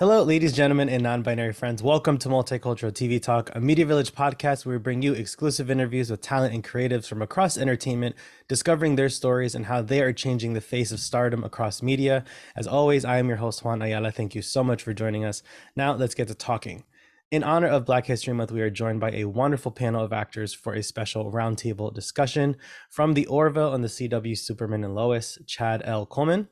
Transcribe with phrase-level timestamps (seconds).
[0.00, 1.82] Hello, ladies, gentlemen, and non binary friends.
[1.82, 6.10] Welcome to Multicultural TV Talk, a Media Village podcast where we bring you exclusive interviews
[6.10, 8.16] with talent and creatives from across entertainment,
[8.48, 12.24] discovering their stories and how they are changing the face of stardom across media.
[12.56, 14.10] As always, I am your host, Juan Ayala.
[14.10, 15.42] Thank you so much for joining us.
[15.76, 16.84] Now, let's get to talking.
[17.30, 20.54] In honor of Black History Month, we are joined by a wonderful panel of actors
[20.54, 22.56] for a special roundtable discussion.
[22.88, 26.06] From the Orville and the CW Superman and Lois, Chad L.
[26.06, 26.48] Coleman.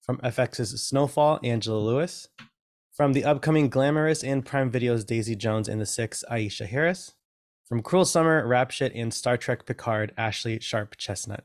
[0.00, 2.26] From FX's Snowfall, Angela Lewis.
[2.98, 7.12] From the upcoming Glamorous and Prime Video's Daisy Jones and the Six, Ayesha Harris.
[7.68, 11.44] From Cruel Summer, Rap Shit, and Star Trek Picard, Ashlei Sharpe Chestnut.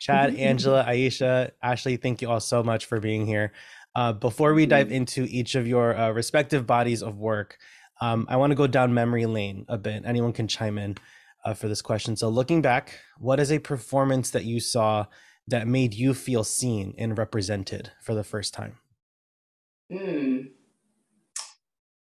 [0.00, 3.52] Chad, Angela, Ayesha, Ashlei, thank you all so much for being here.
[3.94, 7.58] Uh, before we dive into each of your uh, respective bodies of work,
[8.00, 10.02] um, I want to go down memory lane a bit.
[10.04, 10.96] Anyone can chime in
[11.44, 12.16] uh, for this question.
[12.16, 15.06] So, looking back, what is a performance that you saw
[15.46, 18.78] that made you feel seen and represented for the first time?
[19.92, 20.57] Hmm.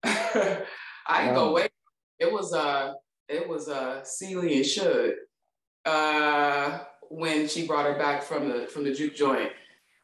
[1.07, 1.71] I go wait.
[2.19, 2.93] It was uh
[3.27, 5.11] it was uh Celie and Shug
[5.85, 9.51] uh when she brought her back from the from the juke joint.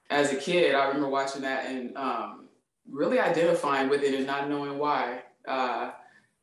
[0.10, 2.50] As a kid, I remember watching that and um,
[2.90, 5.92] really identifying with it and not knowing why, uh,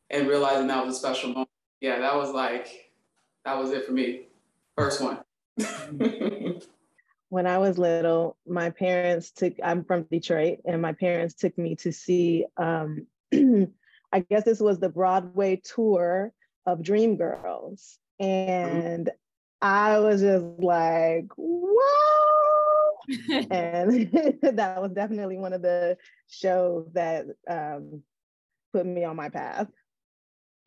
[0.09, 1.49] and realizing that was a special moment.
[1.79, 2.91] Yeah, that was like
[3.45, 4.27] that was it for me.
[4.75, 5.19] First one.
[7.29, 11.75] when I was little, my parents took, I'm from Detroit, and my parents took me
[11.77, 13.05] to see um,
[14.11, 16.33] I guess this was the Broadway tour
[16.65, 17.97] of Dreamgirls.
[18.19, 19.09] And.
[19.61, 22.79] I was just like, whoa.
[23.51, 28.03] and that was definitely one of the shows that um,
[28.73, 29.67] put me on my path.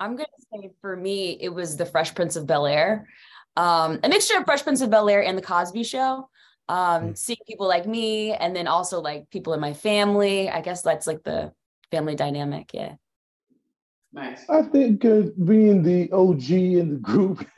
[0.00, 3.08] I'm going to say for me, it was The Fresh Prince of Bel Air.
[3.56, 6.28] Um, a mixture of Fresh Prince of Bel Air and The Cosby Show.
[6.68, 7.18] Um, mm.
[7.18, 10.50] Seeing people like me and then also like people in my family.
[10.50, 11.52] I guess that's like the
[11.92, 12.70] family dynamic.
[12.74, 12.94] Yeah.
[14.12, 14.48] Nice.
[14.48, 17.46] I think uh, being the OG in the group,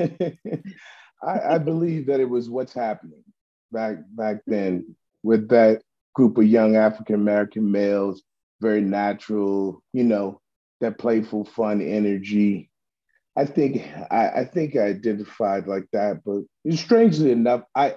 [1.26, 3.24] I, I believe that it was what's happening
[3.72, 5.82] back back then with that
[6.14, 8.22] group of young African American males,
[8.60, 10.40] very natural, you know,
[10.80, 12.70] that playful, fun energy.
[13.36, 16.42] I think I, I think I identified like that, but
[16.76, 17.96] strangely enough, I,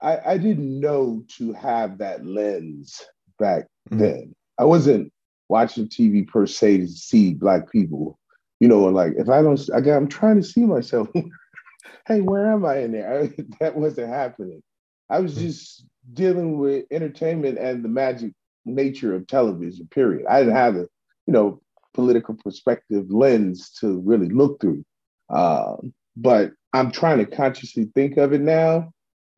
[0.00, 3.00] I I didn't know to have that lens
[3.40, 3.98] back mm-hmm.
[3.98, 4.34] then.
[4.56, 5.12] I wasn't
[5.48, 8.18] watching TV per se to see black people.
[8.60, 11.08] You know, like if I don't, I got, I'm trying to see myself.
[12.06, 13.22] hey, where am I in there?
[13.22, 14.62] I, that wasn't happening.
[15.10, 15.40] I was hmm.
[15.40, 18.32] just dealing with entertainment and the magic
[18.64, 19.88] nature of television.
[19.88, 20.26] Period.
[20.28, 20.86] I didn't have a,
[21.26, 21.60] you know,
[21.94, 24.84] political perspective lens to really look through.
[25.30, 28.92] Um, but I'm trying to consciously think of it now,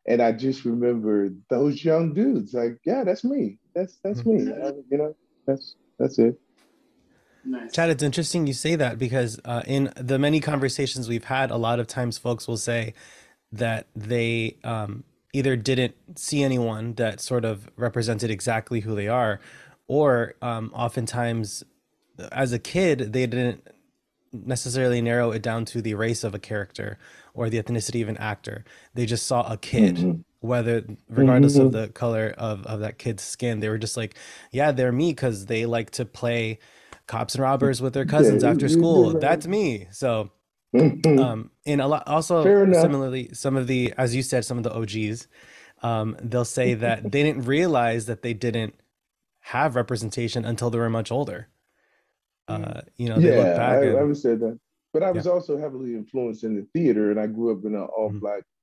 [0.07, 2.55] and I just remember those young dudes.
[2.55, 3.59] Like, yeah, that's me.
[3.75, 4.45] That's that's me.
[4.45, 4.63] Hmm.
[4.63, 5.17] I, you know,
[5.47, 6.41] that's that's it.
[7.45, 7.73] Nice.
[7.73, 11.57] Chad, it's interesting you say that because uh, in the many conversations we've had, a
[11.57, 12.95] lot of times folks will say
[13.53, 19.41] that they um, either didn't see anyone that sort of represented exactly who they are,
[19.87, 21.65] or um, oftentimes
[22.33, 23.67] as a kid, they didn't
[24.33, 26.99] necessarily narrow it down to the race of a character
[27.35, 28.65] or the ethnicity of an actor.
[28.95, 29.97] They just saw a kid.
[29.97, 31.67] Mm-hmm whether regardless mm-hmm.
[31.67, 34.15] of the color of, of that kid's skin they were just like
[34.53, 36.59] yeah they're me because they like to play
[37.11, 39.19] cops and robbers with their cousins yeah, after school.
[39.19, 39.89] that's me.
[39.91, 40.31] So
[40.75, 41.19] mm-hmm.
[41.19, 44.73] um and a lot also similarly some of the as you said some of the
[44.73, 45.27] og's
[45.83, 48.75] um they'll say that they didn't realize that they didn't
[49.41, 51.49] have representation until they were much older.
[52.47, 54.59] Uh you know yeah I, and, I would say that.
[54.93, 55.33] But i was yeah.
[55.33, 58.60] also heavily influenced in the theater and i grew up in an all black mm-hmm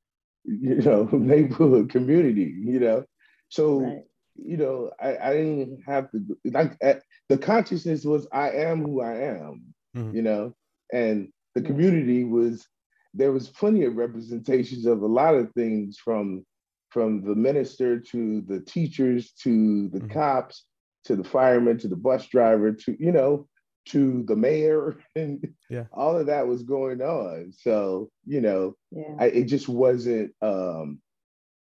[0.47, 3.05] you know, neighborhood community, you know.
[3.49, 4.03] So, right.
[4.35, 6.99] you know, I, I didn't have to like eh,
[7.29, 9.63] the consciousness was I am who I am,
[9.95, 10.15] mm-hmm.
[10.15, 10.53] you know,
[10.91, 12.65] and the community was
[13.13, 16.45] there was plenty of representations of a lot of things from
[16.89, 20.11] from the minister to the teachers to the mm-hmm.
[20.11, 20.65] cops
[21.03, 23.47] to the firemen to the bus driver to you know
[23.89, 25.85] to the mayor and yeah.
[25.93, 29.15] all of that was going on so you know yeah.
[29.19, 30.99] I, it just wasn't um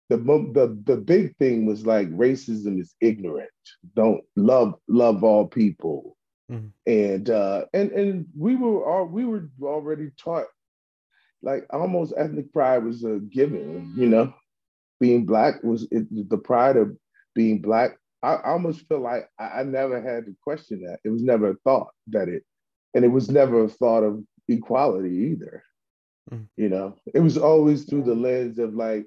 [0.09, 3.49] the, the the big thing was like racism is ignorant
[3.95, 6.15] don't love love all people
[6.49, 6.67] mm-hmm.
[6.85, 10.45] and uh and and we were all we were already taught
[11.41, 14.33] like almost ethnic pride was a given you know
[14.99, 16.95] being black was it, the pride of
[17.35, 17.97] being black
[18.35, 20.99] I almost feel like I, I never had to question that.
[21.03, 22.43] It was never a thought that it,
[22.93, 25.63] and it was never a thought of equality either.
[26.31, 26.47] Mm.
[26.57, 29.05] You know, it was always through the lens of like,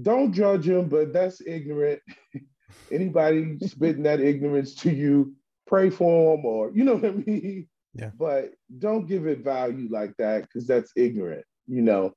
[0.00, 2.00] don't judge him, but that's ignorant.
[2.92, 5.34] Anybody spitting that ignorance to you,
[5.66, 7.68] pray for them or you know what I mean.
[7.94, 8.10] Yeah.
[8.18, 11.44] But don't give it value like that because that's ignorant.
[11.66, 12.12] You know,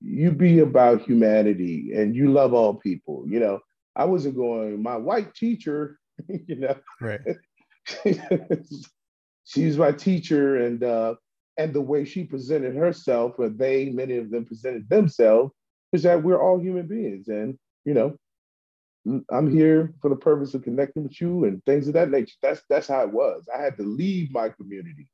[0.00, 3.24] you be about humanity and you love all people.
[3.26, 3.60] You know,
[3.96, 4.82] I wasn't going.
[4.82, 5.98] My white teacher,
[6.28, 7.20] you know, right.
[9.44, 11.14] she's my teacher, and uh,
[11.58, 15.52] and the way she presented herself, or they, many of them presented themselves,
[15.92, 18.16] is that we're all human beings, and you know,
[19.30, 22.34] I'm here for the purpose of connecting with you and things of that nature.
[22.42, 23.46] That's that's how it was.
[23.54, 25.08] I had to leave my community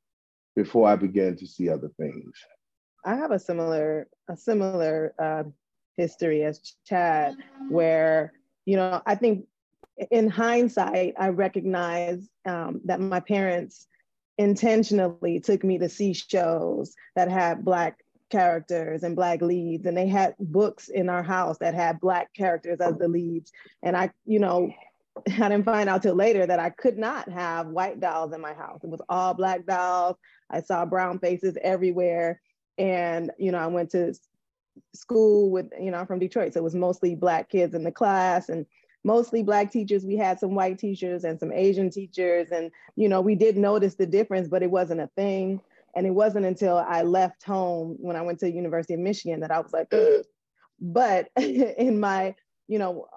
[0.55, 2.31] before I began to see other things.
[3.05, 5.43] I have a similar a similar uh,
[5.97, 7.35] history as Chad,
[7.69, 8.33] where
[8.65, 9.45] you know I think
[10.09, 13.87] in hindsight I recognize um, that my parents
[14.37, 20.07] intentionally took me to see shows that had black characters and black leads and they
[20.07, 23.51] had books in our house that had black characters as the leads.
[23.83, 24.71] And i you know
[25.27, 28.53] i didn't find out till later that i could not have white dolls in my
[28.53, 28.79] house.
[28.83, 30.15] It was all black dolls.
[30.49, 32.41] I saw brown faces everywhere.
[32.77, 34.15] And you know i went to
[34.93, 37.91] school with you know i'm from detroit so it was mostly black kids in the
[37.91, 38.65] class and
[39.03, 40.05] mostly black teachers.
[40.05, 43.95] We had some white teachers and some asian teachers and you know we did notice
[43.95, 45.61] the difference but it wasn't a thing.
[45.93, 49.41] And it wasn't until i left home when i went to the university of michigan
[49.41, 49.91] that i was like
[50.79, 52.33] but in my
[52.67, 53.07] you know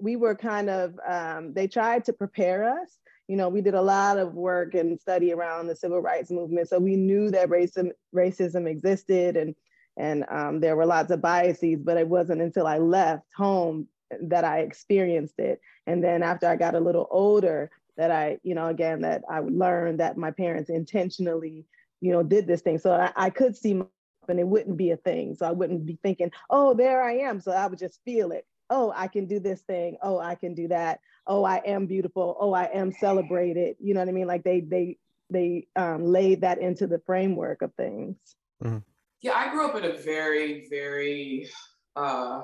[0.00, 2.98] we were kind of um, they tried to prepare us.
[3.28, 6.68] You know we did a lot of work and study around the civil rights movement
[6.68, 9.54] so we knew that racism racism existed and
[9.96, 13.86] and um, there were lots of biases but it wasn't until i left home
[14.20, 15.60] that I experienced it.
[15.86, 19.40] And then after I got a little older, that I, you know, again, that I
[19.40, 21.66] learned that my parents intentionally,
[22.00, 22.78] you know, did this thing.
[22.78, 23.80] So I, I could see
[24.28, 25.34] and it wouldn't be a thing.
[25.34, 27.40] So I wouldn't be thinking, oh, there I am.
[27.40, 28.46] So I would just feel it.
[28.70, 29.98] Oh, I can do this thing.
[30.00, 31.00] Oh, I can do that.
[31.26, 32.36] Oh, I am beautiful.
[32.40, 33.76] Oh, I am celebrated.
[33.80, 34.26] You know what I mean?
[34.26, 34.96] Like they they
[35.28, 38.16] they um, laid that into the framework of things.
[38.62, 38.78] Mm-hmm.
[39.22, 41.48] Yeah, I grew up in a very, very
[41.94, 42.42] uh,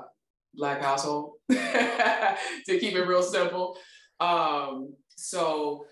[0.54, 2.36] black household to
[2.66, 3.76] keep it real simple.
[4.20, 5.86] Um, so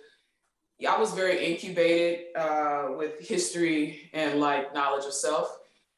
[0.79, 5.49] yeah, I was very incubated uh, with history and like knowledge of self.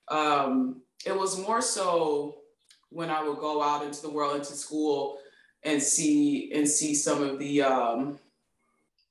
[0.09, 2.37] Um, it was more so
[2.91, 5.19] when I would go out into the world, into school,
[5.65, 8.19] and see and see some of the um,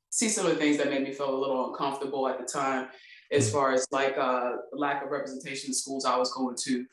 [0.09, 2.87] see some of the things that made me feel a little uncomfortable at the time,
[3.31, 6.85] as far as like uh, lack of representation in schools I was going to.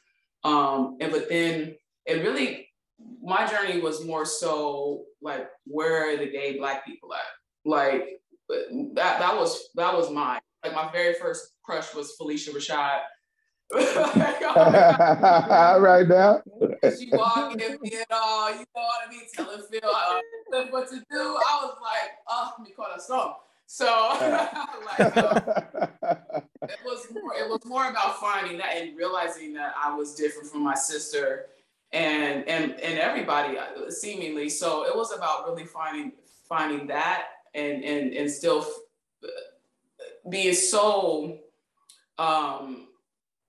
[0.44, 1.74] Um, and but then
[2.06, 2.68] it really
[3.22, 7.20] my journey was more so like where are the gay black people at
[7.64, 8.20] like
[8.94, 13.00] that that was that was mine like my very first crush was Phylicia Rashad
[13.74, 14.40] right
[16.06, 16.42] now.
[16.98, 18.50] She walked in, you all.
[18.50, 20.20] you know what I mean, telling Phil uh,
[20.70, 21.02] what to do.
[21.10, 23.34] I was like, oh, let me call that song.
[23.66, 23.86] So,
[24.98, 25.36] like, um,
[26.62, 30.48] it was more, it was more about finding that and realizing that I was different
[30.48, 31.46] from my sister
[31.92, 34.48] and and and everybody uh, seemingly.
[34.48, 36.12] So it was about really finding
[36.48, 38.66] finding that and and and still
[40.28, 41.38] being so
[42.18, 42.88] um,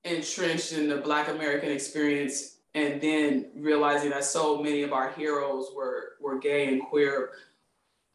[0.04, 5.72] entrenched in the Black American experience, and then realizing that so many of our heroes
[5.76, 7.32] were were gay and queer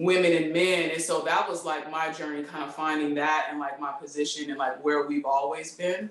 [0.00, 3.60] women and men and so that was like my journey kind of finding that and
[3.60, 6.10] like my position and like where we've always been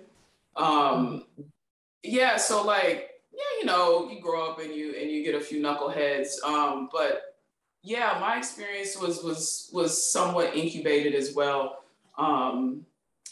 [0.55, 1.25] um
[2.03, 5.39] yeah so like yeah, you know, you grow up and you and you get a
[5.39, 6.43] few knuckleheads.
[6.43, 7.37] Um, but
[7.81, 11.83] yeah, my experience was was was somewhat incubated as well.
[12.17, 12.85] Um,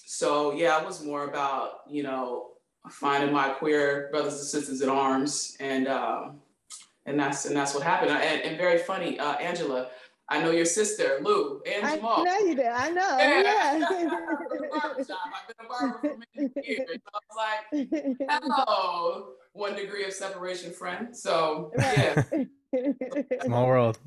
[0.06, 2.52] so yeah, it was more about you know
[2.90, 6.40] finding my queer brothers and sisters in arms, and um,
[7.06, 8.12] and that's and that's what happened.
[8.12, 9.90] And, and very funny, uh, Angela.
[10.30, 12.20] I know your sister, Lou, and Jamal.
[12.20, 12.66] I know you did.
[12.66, 13.18] I know.
[13.18, 13.42] Yeah.
[13.42, 13.88] yeah.
[14.74, 16.88] I've been a barber for many years.
[16.90, 21.16] So I was like, hello one degree of separation friend.
[21.16, 22.24] So yeah.
[23.46, 23.98] Small world.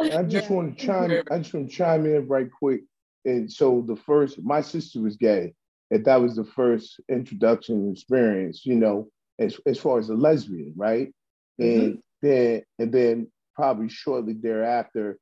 [0.00, 1.22] I just want to chime.
[1.30, 2.82] I just want to chime in right quick.
[3.24, 5.54] And so the first, my sister was gay,
[5.90, 8.66] and that was the first introduction experience.
[8.66, 11.12] You know, as as far as a lesbian, right?
[11.60, 11.80] Mm-hmm.
[11.80, 15.18] And then and then probably shortly thereafter,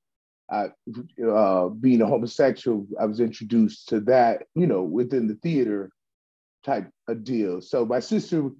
[0.54, 4.44] I, uh, being a homosexual, I was introduced to that.
[4.54, 5.90] You know, within the theater
[6.64, 7.61] type of deal.
[7.61, 8.50] So my sister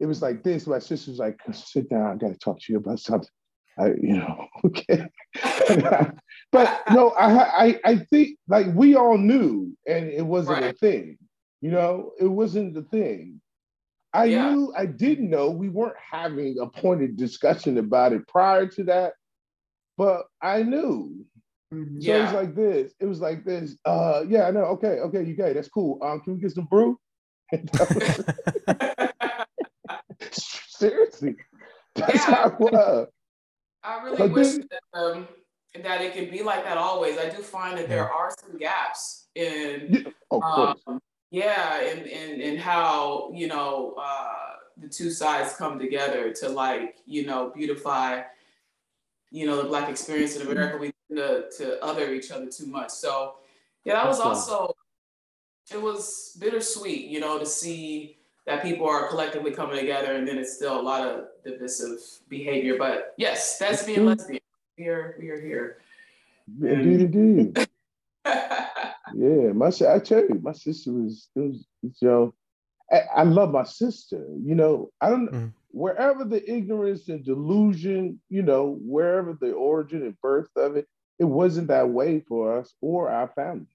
[0.00, 0.66] it was like this.
[0.66, 3.28] My sister was like, sit down, I gotta talk to you about something.
[3.78, 5.06] I, you know, okay.
[6.52, 10.74] but no, I, I I think like we all knew and it wasn't right.
[10.74, 11.18] a thing.
[11.60, 13.40] You know, it wasn't the thing.
[14.12, 14.50] I yeah.
[14.50, 19.14] knew I didn't know we weren't having a pointed discussion about it prior to that,
[19.96, 21.24] but I knew.
[21.74, 22.00] Mm-hmm.
[22.00, 22.18] So yeah.
[22.18, 22.94] it was like this.
[23.00, 23.76] It was like this.
[23.84, 24.64] Uh, yeah, I know.
[24.64, 25.52] Okay, okay, you gay.
[25.52, 25.98] That's cool.
[26.02, 26.98] Um, can we get some brew?
[30.30, 31.36] Seriously,
[31.94, 32.34] that's yeah.
[32.34, 33.08] how it was.
[33.82, 35.28] I really but wish then, that, um,
[35.82, 37.18] that it could be like that always.
[37.18, 41.00] I do find that there are some gaps in, yeah, um,
[41.30, 46.96] yeah, in, in in how you know uh, the two sides come together to like
[47.06, 48.22] you know beautify,
[49.30, 50.78] you know, the black experience in America.
[50.78, 52.90] We tend to to other each other too much.
[52.90, 53.34] So
[53.84, 54.74] yeah, that was also
[55.72, 60.36] it was bittersweet, you know, to see that people are collectively coming together and then
[60.38, 62.76] it's still a lot of divisive behavior.
[62.78, 64.40] But yes, that's being lesbian.
[64.76, 65.78] We are we are here.
[66.60, 67.68] Indeed, indeed.
[68.26, 72.34] yeah, my I tell you, my sister was, it was you know,
[72.90, 74.26] I, I, love my sister.
[74.42, 75.52] You know, I don't mm.
[75.74, 80.86] Wherever the ignorance and delusion, you know, wherever the origin and birth of it,
[81.18, 83.66] it wasn't that way for us or our family.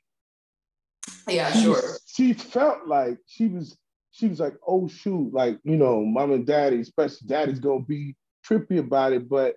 [1.28, 1.98] Yeah, sure.
[2.08, 3.78] She felt like she was
[4.12, 8.16] she was like, oh shoot, like, you know, mom and daddy, especially daddy's gonna be
[8.48, 9.56] trippy about it, but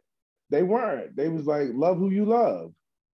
[0.51, 1.17] they weren't.
[1.17, 2.73] They was like, love who you love.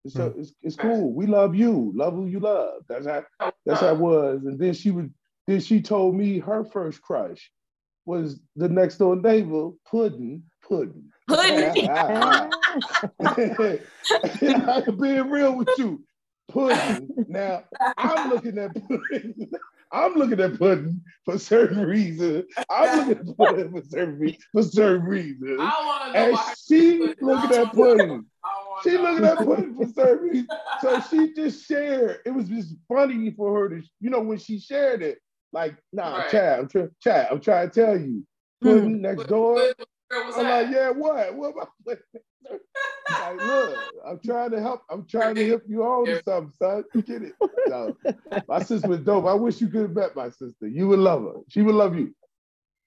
[0.08, 0.40] So mm.
[0.40, 1.14] it's, it's cool.
[1.14, 1.94] We love you.
[1.96, 2.84] Love who you love.
[2.90, 3.24] That's how
[3.66, 4.42] that's how it was.
[4.44, 5.14] And then she would
[5.48, 7.50] then she told me her first crush
[8.06, 10.44] was the next door neighbor, Puddin.
[10.68, 11.10] Puddin.
[11.28, 11.90] Puddin.
[11.90, 12.50] I, I, ah.
[13.22, 13.80] I,
[14.88, 16.04] I, being real with you.
[16.50, 17.10] Puddin.
[17.28, 17.64] Now
[17.98, 19.52] I'm looking at Puddin.
[19.94, 22.46] I'm looking at pudding for certain reasons.
[22.70, 24.44] I'm looking at pudding for certain reasons.
[24.52, 25.60] For certain reasons.
[26.16, 28.26] and she looking at pudding.
[28.84, 30.50] She looking at pudding for certain reasons.
[30.82, 32.22] So she just shared.
[32.26, 35.20] It was just funny for her to, you know, when she shared it,
[35.54, 36.30] like, nah, right.
[36.30, 38.26] Chad, I'm trying, Chad, I'm trying to tell you,
[38.62, 39.02] pudding hmm.
[39.02, 39.74] next door.
[40.12, 41.34] I'm like, yeah, what?
[41.36, 41.70] What about
[43.10, 44.82] like, look, I'm trying to help.
[44.90, 46.84] I'm trying to help you all to something, son.
[46.94, 47.34] You get it?
[47.68, 47.96] So,
[48.48, 49.26] my sister was dope.
[49.26, 50.68] I wish you could have met my sister.
[50.68, 51.34] You would love her.
[51.48, 52.14] She would love you.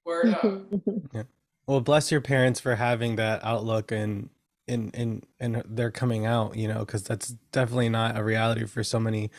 [0.04, 0.44] Word up.
[1.12, 1.22] yeah.
[1.66, 4.30] Well, bless your parents for having that outlook and
[4.68, 6.56] in in and they're coming out.
[6.56, 9.30] You know, because that's definitely not a reality for so many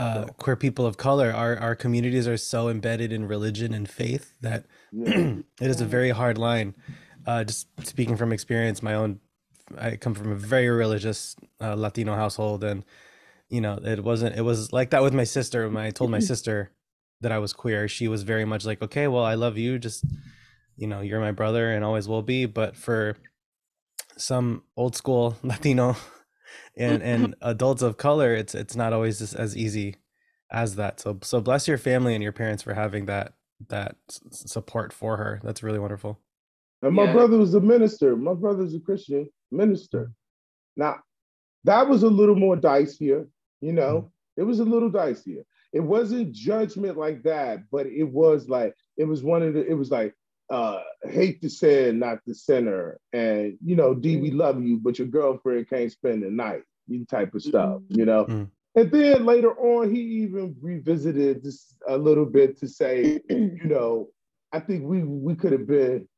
[0.00, 0.32] uh, no.
[0.38, 1.30] queer people of color.
[1.30, 5.34] Our our communities are so embedded in religion and faith that yeah.
[5.60, 6.74] it is a very hard line.
[7.26, 9.20] Uh, just speaking from experience, my own
[9.78, 12.84] I come from a very religious uh, Latino household, and
[13.48, 14.36] you know, it wasn't.
[14.36, 15.68] It was like that with my sister.
[15.68, 16.70] When I told my sister
[17.20, 19.78] that I was queer, she was very much like, "Okay, well, I love you.
[19.78, 20.04] Just
[20.76, 23.16] you know, you're my brother and always will be." But for
[24.16, 25.96] some old school Latino
[26.76, 29.96] and and adults of color, it's it's not always just as easy
[30.50, 31.00] as that.
[31.00, 33.34] So so bless your family and your parents for having that
[33.68, 33.96] that
[34.30, 35.40] support for her.
[35.42, 36.18] That's really wonderful.
[36.82, 37.12] And my yeah.
[37.12, 38.16] brother was a minister.
[38.16, 40.12] My brother's a Christian minister.
[40.76, 40.96] Now,
[41.64, 43.26] that was a little more dicier,
[43.60, 44.40] you know, mm-hmm.
[44.40, 45.44] it was a little dicier.
[45.72, 49.74] It wasn't judgment like that, but it was like, it was one of the, it
[49.74, 50.14] was like,
[50.50, 52.98] uh, hate to sin, not the sinner.
[53.12, 57.04] And, you know, D, we love you, but your girlfriend can't spend the night, you
[57.04, 58.24] type of stuff, you know?
[58.24, 58.44] Mm-hmm.
[58.76, 64.08] And then later on, he even revisited this a little bit to say, you know,
[64.52, 66.08] I think we we could have been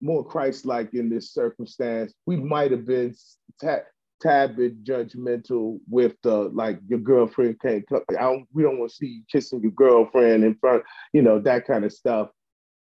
[0.00, 2.14] more Christ-like in this circumstance.
[2.26, 3.14] We might have been
[3.60, 3.84] tad,
[4.20, 8.02] tad bit judgmental with the like your girlfriend can't come.
[8.10, 11.38] I don't, we don't want to see you kissing your girlfriend in front, you know,
[11.40, 12.30] that kind of stuff.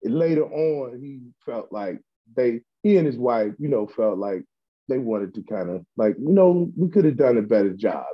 [0.04, 2.00] Later on, he felt like
[2.36, 4.44] they, he and his wife, you know, felt like
[4.88, 8.06] they wanted to kind of like, you know, we could have done a better job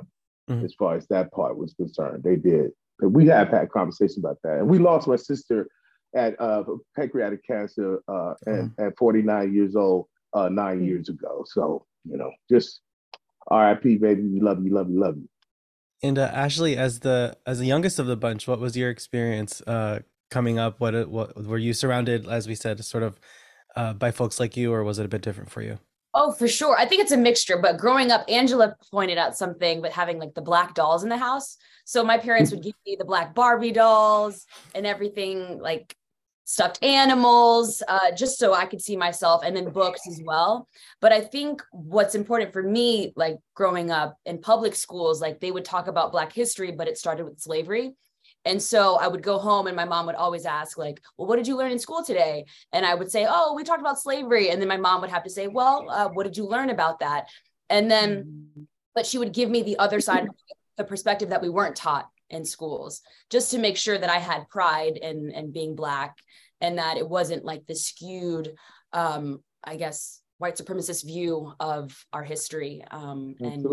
[0.49, 0.65] mm-hmm.
[0.65, 2.23] as far as that part was concerned.
[2.23, 2.71] They did.
[3.01, 4.59] We have had conversations about that.
[4.59, 5.67] And we lost my sister
[6.15, 6.63] at uh,
[6.95, 8.67] pancreatic cancer uh, mm-hmm.
[8.79, 10.85] at, at 49 years old uh, 9 mm-hmm.
[10.85, 11.43] years ago.
[11.47, 12.81] So, you know, just
[13.51, 14.23] RIP, baby.
[14.23, 15.29] We love you, love you, love you.
[16.01, 19.61] And uh, Ashlei, as the as the youngest of the bunch, what was your experience
[19.61, 19.99] uh,
[20.33, 20.79] coming up?
[20.79, 23.19] What what were you surrounded, as we said, sort of
[23.75, 25.79] uh, by folks like you, or was it a bit different for you?
[26.15, 26.75] Oh, for sure.
[26.77, 27.57] I think it's a mixture.
[27.57, 31.17] But growing up, Angela pointed out something with having like the black dolls in the
[31.17, 31.57] house.
[31.85, 35.95] So my parents would give me the black Barbie dolls and everything like
[36.45, 40.67] stuffed animals, uh, just so I could see myself, and then books as well.
[41.01, 45.51] But I think what's important for me, like growing up in public schools, like they
[45.51, 47.95] would talk about Black history, but it started with slavery.
[48.45, 51.37] And so I would go home and my mom would always ask, like, well, what
[51.37, 52.45] did you learn in school today?
[52.71, 54.49] And I would say, oh, we talked about slavery.
[54.49, 56.99] And then my mom would have to say, well, uh, what did you learn about
[56.99, 57.27] that?
[57.69, 58.65] And then, mm.
[58.93, 60.27] but she would give me the other side,
[60.77, 64.49] the perspective that we weren't taught in schools just to make sure that I had
[64.49, 66.17] pride in, in being Black
[66.59, 68.55] and that it wasn't like the skewed,
[68.91, 72.83] um, I guess, white supremacist view of our history.
[72.89, 73.63] Um, and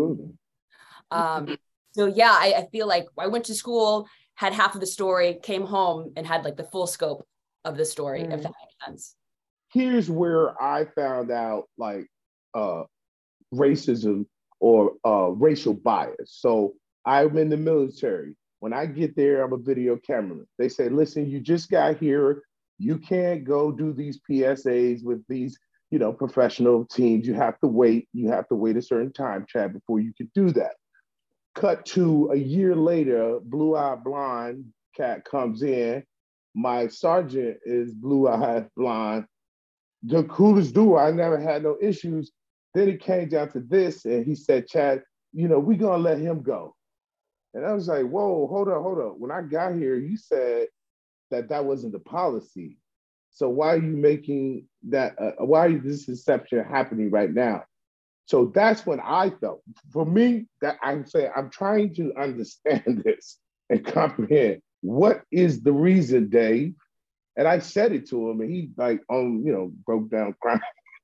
[1.09, 1.57] Um,
[1.91, 4.07] so yeah, I, I feel like I went to school,
[4.41, 7.23] had half of the story, came home and had like the full scope
[7.63, 8.33] of the story, mm.
[8.33, 9.15] if that makes sense.
[9.71, 12.07] Here's where I found out like
[12.55, 12.83] uh,
[13.53, 14.25] racism
[14.59, 16.39] or uh, racial bias.
[16.39, 16.73] So
[17.05, 18.35] I'm in the military.
[18.61, 20.47] When I get there, I'm a video cameraman.
[20.57, 22.41] They say, listen, you just got here.
[22.79, 25.55] You can't go do these PSAs with these,
[25.91, 27.27] you know, professional teams.
[27.27, 28.09] You have to wait.
[28.11, 30.73] You have to wait a certain time, Chad, before you can do that.
[31.55, 34.65] Cut to a year later, blue-eyed blonde
[34.95, 36.03] cat comes in.
[36.53, 39.25] My sergeant is blue-eyed blonde.
[40.03, 40.97] The coolest dude.
[40.97, 42.31] I never had no issues.
[42.73, 45.03] Then it came down to this, and he said, Chad,
[45.33, 46.75] you know, we're gonna let him go.
[47.53, 49.15] And I was like, whoa, hold up, hold up.
[49.17, 50.67] When I got here, you said
[51.31, 52.77] that that wasn't the policy.
[53.31, 55.19] So why are you making that?
[55.19, 57.63] Uh, why is this exception happening right now?
[58.25, 59.61] So that's what I felt.
[59.91, 63.37] For me, that I'm saying I'm trying to understand this
[63.69, 66.73] and comprehend what is the reason, Dave.
[67.37, 70.59] And I said it to him, and he like, um, you know, broke down crying.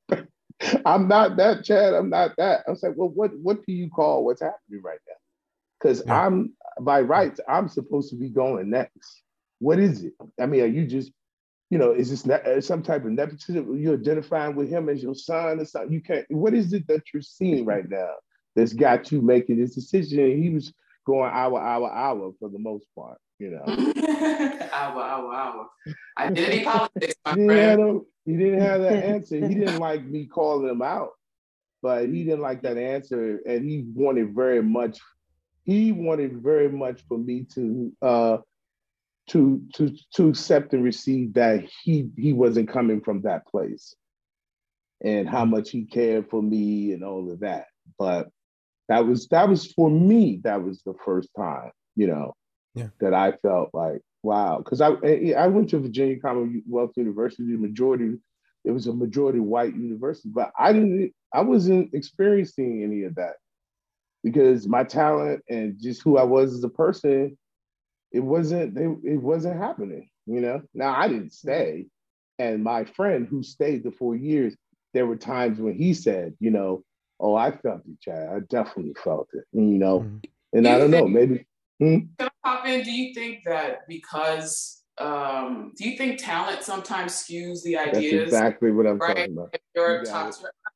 [0.85, 1.93] I'm not that, Chad.
[1.93, 2.63] I'm not that.
[2.67, 5.13] I was like, well, what what do you call what's happening right now?
[5.79, 6.25] Because yeah.
[6.25, 9.23] I'm by rights, I'm supposed to be going next.
[9.59, 10.13] What is it?
[10.39, 11.11] I mean, are you just,
[11.69, 13.77] you know, is this uh, some type of nepotism?
[13.77, 15.91] You're identifying with him as your son or something?
[15.91, 16.25] You can't.
[16.29, 18.11] What is it that you're seeing right now
[18.55, 20.41] that's got you making this decision?
[20.41, 20.73] He was
[21.05, 23.17] going hour, hour, hour for the most part.
[23.39, 23.63] You know,
[24.73, 25.69] hour, hour, hour.
[26.17, 28.01] Identity politics, my friend.
[28.25, 29.35] He didn't have that answer.
[29.47, 31.11] He didn't like me calling him out,
[31.81, 34.99] but he didn't like that answer, and he wanted very much.
[35.63, 38.37] He wanted very much for me to uh,
[39.27, 43.95] to to to accept and receive that he he wasn't coming from that place,
[45.03, 45.51] and how mm-hmm.
[45.51, 47.67] much he cared for me and all of that.
[47.99, 48.29] But
[48.89, 50.41] that was that was for me.
[50.43, 52.35] That was the first time, you know,
[52.73, 52.87] yeah.
[52.99, 54.59] that I felt like wow.
[54.59, 54.89] Because I
[55.37, 57.43] I went to Virginia Commonwealth University.
[57.43, 58.17] The majority
[58.63, 61.13] it was a majority white university, but I didn't.
[61.33, 63.35] I wasn't experiencing any of that
[64.23, 67.37] because my talent and just who I was as a person,
[68.11, 68.77] it wasn't.
[68.77, 70.09] It wasn't happening.
[70.25, 70.61] You know.
[70.73, 71.87] Now I didn't stay,
[72.39, 74.55] and my friend who stayed the four years,
[74.93, 76.83] there were times when he said, you know,
[77.19, 78.29] oh, I felt it, Chad.
[78.29, 79.43] I definitely felt it.
[79.53, 80.17] And, you know, mm-hmm.
[80.53, 81.45] and I don't know, maybe
[81.79, 81.99] Hmm?
[82.17, 82.83] Can I pop in?
[82.83, 88.31] Do you think that because um, do you think talent sometimes skews the ideas?
[88.31, 89.15] That's exactly what I'm right?
[89.15, 89.49] talking about.
[89.53, 90.33] If you're you a top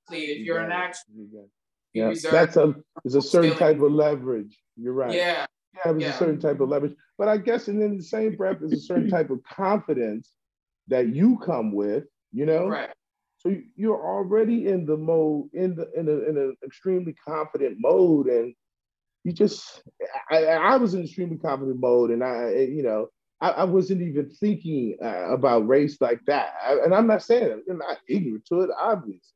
[0.07, 0.99] athlete, if you are an actor,
[1.93, 4.59] yeah, that's a there's a certain type of leverage.
[4.77, 5.13] You're right.
[5.13, 5.45] Yeah.
[5.73, 6.10] Yeah, yeah.
[6.10, 6.95] a certain type of leverage.
[7.17, 10.31] But I guess and in the same breath, is a certain type of confidence
[10.88, 12.67] that you come with, you know?
[12.67, 12.89] Right.
[13.38, 18.27] So you're already in the mode, in the in a in an extremely confident mode.
[18.27, 18.53] And
[19.23, 19.84] you just
[20.29, 23.07] I, I was in extremely confident mode and I you know
[23.39, 27.62] I, I wasn't even thinking uh, about race like that I, and I'm not saying
[27.69, 29.34] I'm not ignorant to it obvious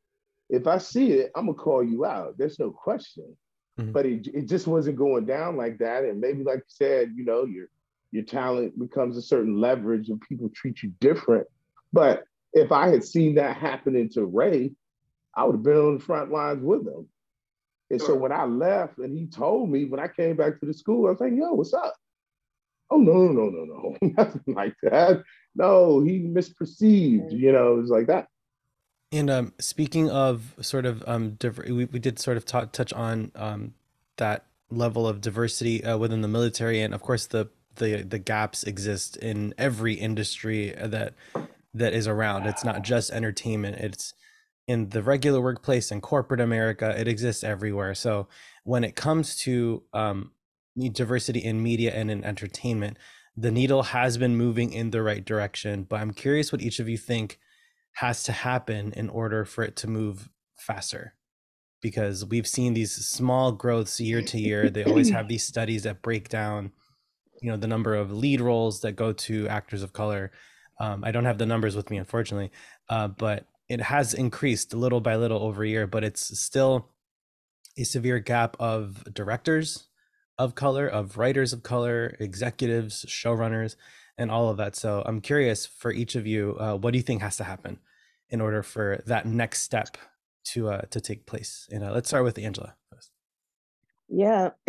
[0.50, 3.36] if I see it I'm gonna call you out there's no question
[3.80, 3.92] mm-hmm.
[3.92, 7.26] but it, it just wasn't going down like that and maybe like you said you
[7.26, 7.68] know your
[8.12, 11.48] your talent becomes a certain leverage and people treat you different
[11.94, 14.72] but if I had seen that happening to Ray
[15.36, 17.08] I would have been on the front lines with them
[17.92, 20.74] and so when I left and he told me when I came back to the
[20.74, 21.96] school, I was like, yo, what's up?
[22.90, 25.24] Oh, no, no, no, no, nothing like that.
[25.56, 28.28] No, he misperceived, you know, it was like that.
[29.16, 33.32] And um, speaking of sort of, um, we, we did sort of t- touch on
[33.36, 33.74] um,
[34.18, 36.82] that level of diversity uh, within the military.
[36.82, 41.14] And of course, the, the, the gaps exist in every industry that
[41.74, 42.46] that is around.
[42.46, 43.78] It's not just entertainment.
[43.78, 44.14] It's
[44.68, 46.94] in the regular workplace in corporate America.
[46.98, 47.94] It exists everywhere.
[47.94, 48.28] So
[48.64, 50.32] when it comes to um,
[50.92, 52.98] diversity in media and in entertainment,
[53.38, 55.84] the needle has been moving in the right direction.
[55.84, 57.40] But I'm curious what each of you think
[57.96, 61.14] has to happen in order for it to move faster.
[61.82, 64.70] Because we've seen these small growths year to year.
[64.70, 66.72] They always have these studies that break down,
[67.42, 70.32] you know, the number of lead roles that go to actors of color.
[70.80, 72.52] Um, I don't have the numbers with me, unfortunately,
[72.90, 76.90] uh, but it has increased little by little over a year, but it's still
[77.78, 79.88] a severe gap of directors
[80.38, 83.76] of color, of writers of color, executives, showrunners,
[84.18, 84.76] and all of that.
[84.76, 87.80] So I'm curious for each of you, uh, what do you think has to happen
[88.30, 89.98] in order for that next step
[90.46, 91.68] to uh, to take place?
[91.72, 92.76] And uh, let's start with Angela.
[92.92, 93.12] First.
[94.08, 94.52] Yeah,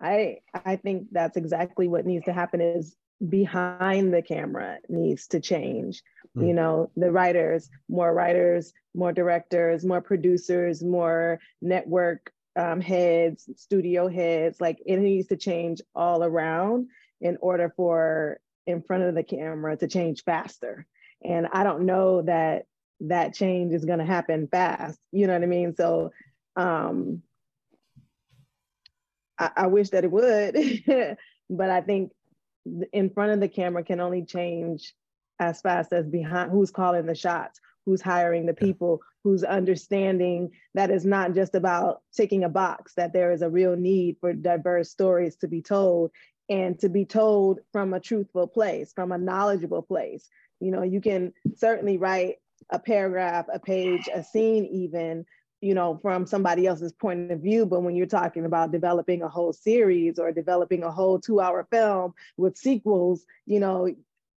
[0.00, 2.60] I I think that's exactly what needs to happen.
[2.60, 2.96] Is
[3.28, 6.02] behind the camera needs to change
[6.36, 6.44] mm.
[6.44, 14.08] you know the writers more writers more directors more producers more network um, heads, studio
[14.08, 16.88] heads, like it needs to change all around
[17.20, 20.86] in order for in front of the camera to change faster.
[21.24, 22.66] And I don't know that
[23.00, 24.98] that change is going to happen fast.
[25.10, 25.74] You know what I mean?
[25.74, 26.12] So
[26.56, 27.22] um,
[29.38, 31.16] I, I wish that it would,
[31.50, 32.12] but I think
[32.92, 34.94] in front of the camera can only change
[35.40, 40.90] as fast as behind who's calling the shots who's hiring the people who's understanding that
[40.90, 44.90] it's not just about ticking a box that there is a real need for diverse
[44.90, 46.10] stories to be told
[46.48, 50.28] and to be told from a truthful place from a knowledgeable place.
[50.60, 52.36] You know you can certainly write
[52.70, 55.24] a paragraph a page a scene even
[55.60, 57.66] you know from somebody else's point of view.
[57.66, 61.66] But when you're talking about developing a whole series or developing a whole two hour
[61.70, 63.88] film with sequels you know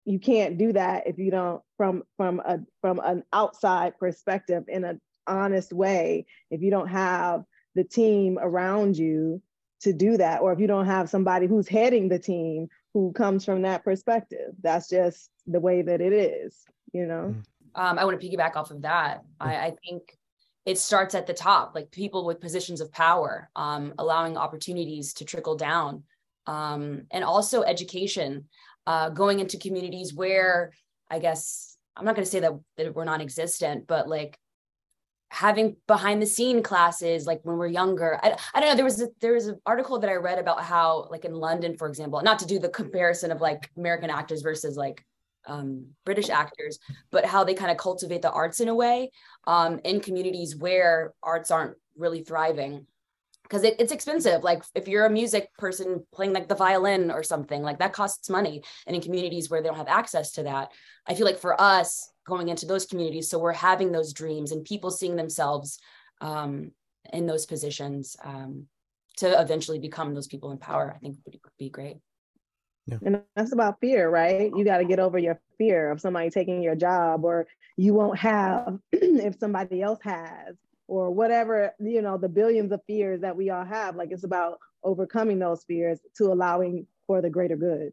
[0.06, 4.84] you can't do that if you don't from from a from an outside perspective in
[4.84, 9.42] an honest way if you don't have the team around you
[9.82, 13.44] to do that or if you don't have somebody who's heading the team who comes
[13.44, 17.36] from that perspective that's just the way that it is you know?
[17.76, 17.82] Mm.
[17.82, 19.24] um, i want to piggyback off of that.
[19.40, 20.18] I, I think
[20.66, 25.26] it starts at the top, like people with positions of power, um, allowing opportunities to
[25.26, 26.04] trickle down,
[26.48, 28.46] um, and also education,
[28.88, 30.72] uh, going into communities where
[31.10, 34.40] I guess I'm not going to say that, that we're non-existent, but like
[35.36, 39.02] having behind the scene classes like when we're younger I, I don't know there was
[39.02, 42.22] a, there was an article that i read about how like in london for example
[42.22, 45.04] not to do the comparison of like american actors versus like
[45.48, 46.80] um, British actors,
[47.12, 49.12] but how they kind of cultivate the arts in a way
[49.46, 52.88] um, in communities where arts aren't really thriving.
[53.44, 54.44] Because it, it's expensive.
[54.44, 58.28] Like if you're a music person playing like the violin or something, like that costs
[58.28, 58.64] money.
[58.88, 60.72] And in communities where they don't have access to that,
[61.06, 64.64] I feel like for us going into those communities, so we're having those dreams and
[64.66, 65.80] people seeing themselves
[66.22, 66.72] um,
[67.14, 68.68] in those positions um,
[69.18, 71.98] to eventually become those people in power, I think would be great.
[72.88, 72.98] Yeah.
[73.04, 74.52] And that's about fear, right?
[74.56, 78.20] You got to get over your fear of somebody taking your job or you won't
[78.20, 80.56] have if somebody else has
[80.88, 83.96] or whatever, you know, the billions of fears that we all have.
[83.96, 87.92] Like it's about overcoming those fears to allowing for the greater good.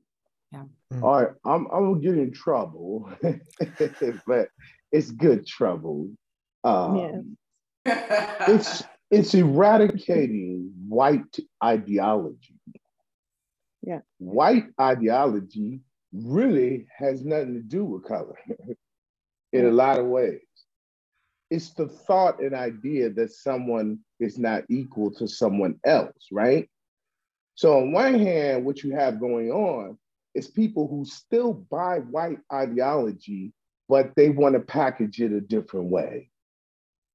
[0.52, 0.64] Yeah.
[0.92, 1.02] Mm.
[1.02, 3.10] All right, I'm I'm gonna get in trouble,
[4.26, 4.48] but
[4.90, 6.10] it's good trouble.
[6.64, 7.36] Um,
[7.86, 8.36] yeah.
[8.48, 12.60] it's it's eradicating white ideology.
[13.82, 14.00] Yeah.
[14.18, 15.80] White ideology
[16.12, 18.38] really has nothing to do with color
[19.52, 20.40] in a lot of ways.
[21.50, 26.68] It's the thought and idea that someone is not equal to someone else, right?
[27.54, 29.98] So, on one hand, what you have going on
[30.34, 33.52] is people who still buy white ideology,
[33.88, 36.30] but they want to package it a different way.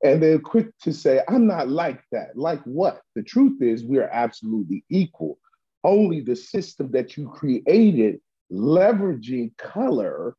[0.04, 2.38] And they're quick to say, I'm not like that.
[2.38, 3.02] Like what?
[3.16, 5.40] The truth is, we are absolutely equal
[5.88, 8.20] only the system that you created
[8.52, 10.36] leveraging color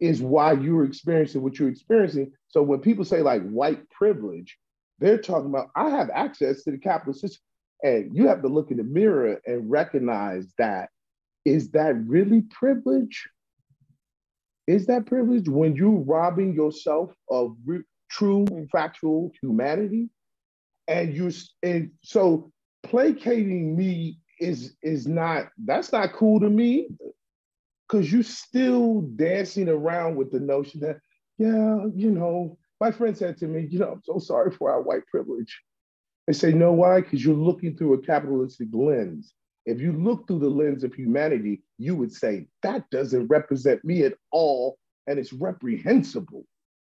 [0.00, 2.32] is why you're experiencing what you're experiencing.
[2.48, 4.56] So when people say like white privilege,
[4.98, 7.42] they're talking about I have access to the capitalist system.
[7.82, 10.88] And you have to look in the mirror and recognize that
[11.46, 13.28] is that really privilege?
[14.66, 20.10] Is that privilege when you're robbing yourself of re- true factual humanity?
[20.88, 21.30] And you
[21.62, 26.88] and so placating me is is not that's not cool to me
[27.88, 30.98] because you're still dancing around with the notion that
[31.38, 34.82] yeah you know my friend said to me you know i'm so sorry for our
[34.82, 35.58] white privilege
[36.28, 39.32] I say know why because you're looking through a capitalistic lens
[39.66, 44.04] if you look through the lens of humanity you would say that doesn't represent me
[44.04, 46.44] at all and it's reprehensible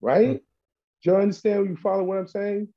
[0.01, 1.03] right mm-hmm.
[1.03, 2.67] do you understand you follow what i'm saying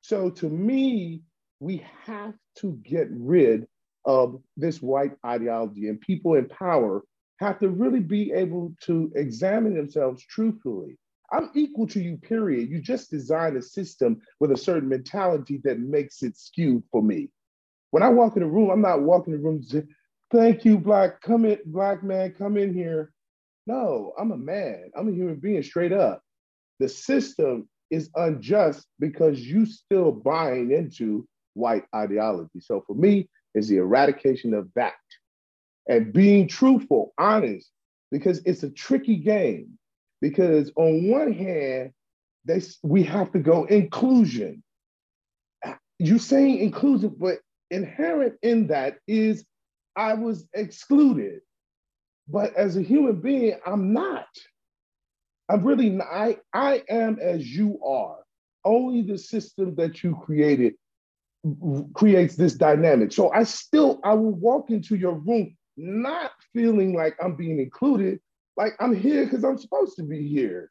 [0.00, 1.22] so to me
[1.60, 3.66] we have to get rid
[4.04, 7.02] of this white ideology, and people in power
[7.40, 10.96] have to really be able to examine themselves truthfully.
[11.32, 12.70] I'm equal to you, period.
[12.70, 17.28] You just design a system with a certain mentality that makes it skewed for me.
[17.90, 19.84] When I walk in a room, I'm not walking in the room say,
[20.30, 23.12] thank you, black, come in, black man, come in here.
[23.66, 24.90] No, I'm a man.
[24.96, 26.22] I'm a human being straight up.
[26.78, 32.60] The system is unjust because you still buying into white ideology.
[32.60, 34.94] So for me, it's the eradication of that
[35.88, 37.70] and being truthful, honest,
[38.10, 39.78] because it's a tricky game.
[40.20, 41.92] Because on one hand,
[42.44, 44.62] they we have to go inclusion.
[45.98, 47.38] You saying inclusive, but
[47.70, 49.44] inherent in that is
[49.94, 51.40] I was excluded.
[52.28, 54.26] But as a human being, I'm not.
[55.48, 58.18] I'm really not, I, I am as you are.
[58.64, 60.74] Only the system that you created
[61.94, 63.12] creates this dynamic.
[63.12, 68.18] So I still I will walk into your room not feeling like I'm being included,
[68.56, 70.70] like I'm here because I'm supposed to be here.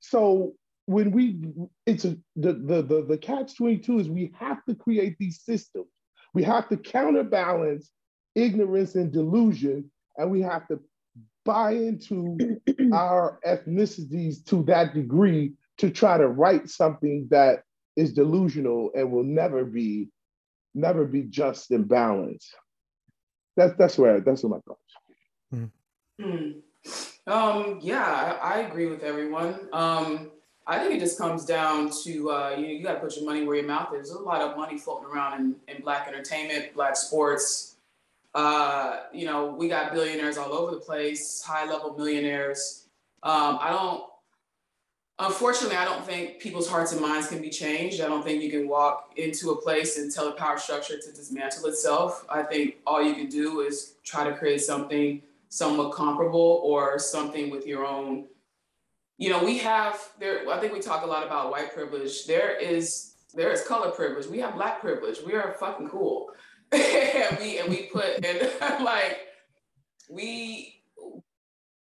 [0.00, 0.54] So
[0.86, 1.38] when we
[1.84, 5.86] it's a the the the, the catch 22 is we have to create these systems.
[6.32, 7.90] We have to counterbalance
[8.34, 10.80] ignorance and delusion, and we have to
[11.44, 12.38] buy into
[12.92, 17.62] our ethnicities to that degree to try to write something that
[17.96, 20.08] is delusional and will never be
[20.74, 22.54] never be just and balanced.
[23.56, 24.80] That's that's where that's what my thoughts.
[25.54, 25.70] Mm.
[26.20, 26.62] Mm.
[27.26, 29.68] Um, yeah, I, I, agree with everyone.
[29.72, 30.30] Um,
[30.66, 33.24] I think it just comes down to uh, you know you got to put your
[33.24, 34.08] money where your mouth is.
[34.08, 37.76] There's a lot of money floating around in, in black entertainment, black sports.
[38.34, 42.86] Uh, you know, we got billionaires all over the place, high level millionaires.
[43.22, 44.04] Um, I don't
[45.18, 48.02] Unfortunately, I don't think people's hearts and minds can be changed.
[48.02, 51.12] I don't think you can walk into a place and tell the power structure to
[51.12, 52.26] dismantle itself.
[52.28, 57.48] I think all you can do is try to create something somewhat comparable or something
[57.48, 58.26] with your own.
[59.18, 60.48] You know, we have there.
[60.50, 62.26] I think we talk a lot about white privilege.
[62.26, 64.26] There is there is color privilege.
[64.26, 65.18] We have black privilege.
[65.24, 66.30] We are fucking cool,
[66.72, 68.50] and we and we put and
[68.84, 69.20] like
[70.10, 70.82] we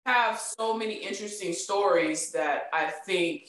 [0.06, 3.48] have so many interesting stories that I think,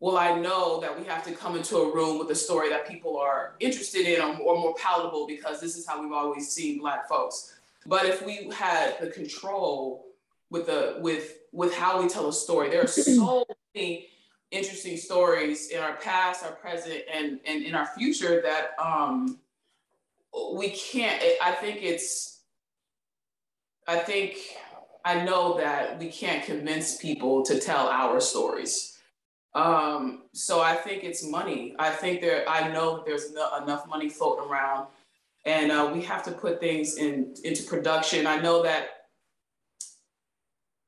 [0.00, 2.88] well, I know that we have to come into a room with a story that
[2.88, 6.78] people are interested in or, or more palatable because this is how we've always seen
[6.78, 7.54] Black folks.
[7.84, 10.06] But if we had the control
[10.50, 14.08] with the with with how we tell a story, there are so many
[14.50, 19.38] interesting stories in our past, our present, and and in our future that um
[20.54, 21.22] we can't.
[21.42, 22.40] I think it's.
[23.88, 24.36] I think
[25.04, 28.98] I know that we can't convince people to tell our stories.
[29.54, 31.74] Um, so I think it's money.
[31.78, 34.88] I think there, I know there's no, enough money floating around
[35.46, 38.26] and uh, we have to put things in into production.
[38.26, 38.95] I know that,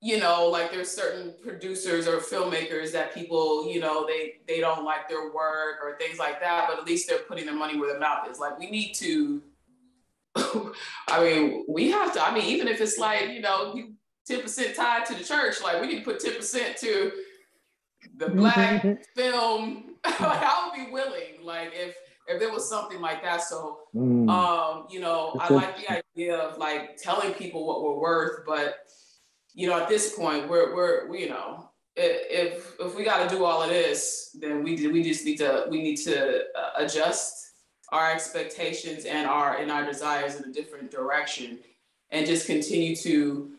[0.00, 4.84] you know, like there's certain producers or filmmakers that people, you know, they, they don't
[4.84, 7.90] like their work or things like that, but at least they're putting their money where
[7.90, 8.38] their mouth is.
[8.38, 9.42] Like we need to,
[11.08, 13.74] I mean, we have to, I mean, even if it's like, you know,
[14.28, 15.62] 10% tied to the church.
[15.62, 17.12] Like we need to put 10% to
[18.16, 18.82] the black
[19.14, 19.96] film.
[20.04, 21.96] like I would be willing, like if
[22.28, 23.42] if there was something like that.
[23.42, 24.28] So mm.
[24.28, 28.86] um, you know, I like the idea of like telling people what we're worth, but
[29.58, 33.36] you know, at this point, we're we're we, you know, if if we got to
[33.36, 37.54] do all of this, then we we just need to we need to uh, adjust
[37.88, 41.58] our expectations and our and our desires in a different direction,
[42.12, 43.50] and just continue to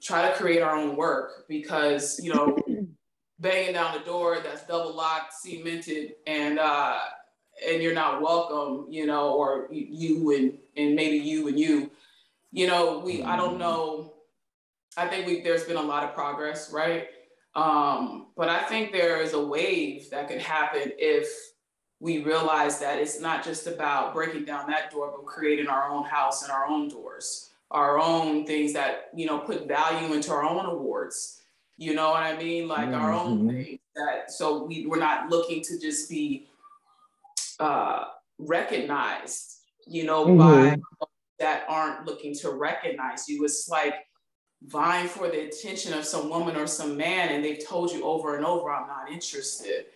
[0.00, 2.56] try to create our own work because you know
[3.40, 7.00] banging down the door that's double locked cemented and uh
[7.68, 11.90] and you're not welcome you know or you and and maybe you and you
[12.52, 14.12] you know we i don't know
[14.96, 17.08] i think we there's been a lot of progress right
[17.54, 21.28] um but i think there is a wave that could happen if
[22.00, 26.04] we realize that it's not just about breaking down that door but creating our own
[26.04, 30.44] house and our own doors our own things that you know put value into our
[30.44, 31.42] own awards
[31.76, 33.00] you know what i mean like mm-hmm.
[33.00, 33.48] our own mm-hmm.
[33.50, 36.48] things that so we, we're not looking to just be
[37.60, 38.04] uh,
[38.38, 40.38] recognized you know mm-hmm.
[40.38, 41.06] by
[41.38, 43.94] that aren't looking to recognize you it's like
[44.66, 48.36] vying for the attention of some woman or some man and they've told you over
[48.36, 49.86] and over i'm not interested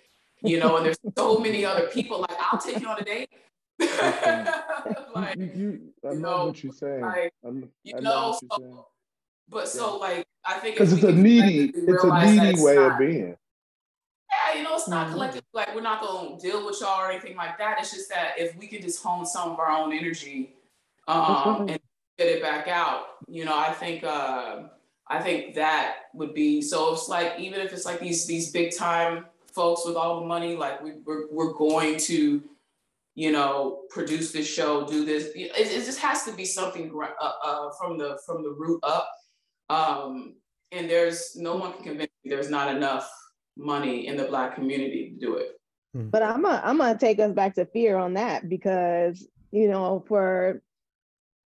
[0.43, 3.31] you know and there's so many other people like i'll take you on a date
[3.79, 7.03] like, you, you, I you know, what you're saying.
[7.03, 8.87] Like, I'm, you I know, so,
[9.51, 9.65] but yeah.
[9.65, 13.37] so like I think because it's a needy, it's a needy way not, of being.
[14.31, 15.15] Yeah, you know, it's not mm-hmm.
[15.15, 15.43] collective.
[15.53, 17.77] Like we're not gonna deal with y'all or anything like that.
[17.79, 20.55] It's just that if we could just hone some of our own energy
[21.07, 21.79] um, and
[22.19, 24.63] get it back out, you know, I think uh,
[25.09, 26.93] I think that would be so.
[26.93, 30.57] It's like even if it's like these these big time folks with all the money,
[30.57, 32.43] like we, we're we're going to
[33.17, 35.29] you know, produce this show, do this.
[35.35, 39.11] It, it just has to be something uh, uh, from the from the root up.
[39.71, 40.35] Um,
[40.71, 43.11] and there's no one can convince me there's not enough
[43.57, 45.59] money in the black community to do it.
[45.95, 46.11] Hmm.
[46.11, 50.05] But I'm gonna I'm gonna take us back to fear on that because you know
[50.07, 50.63] for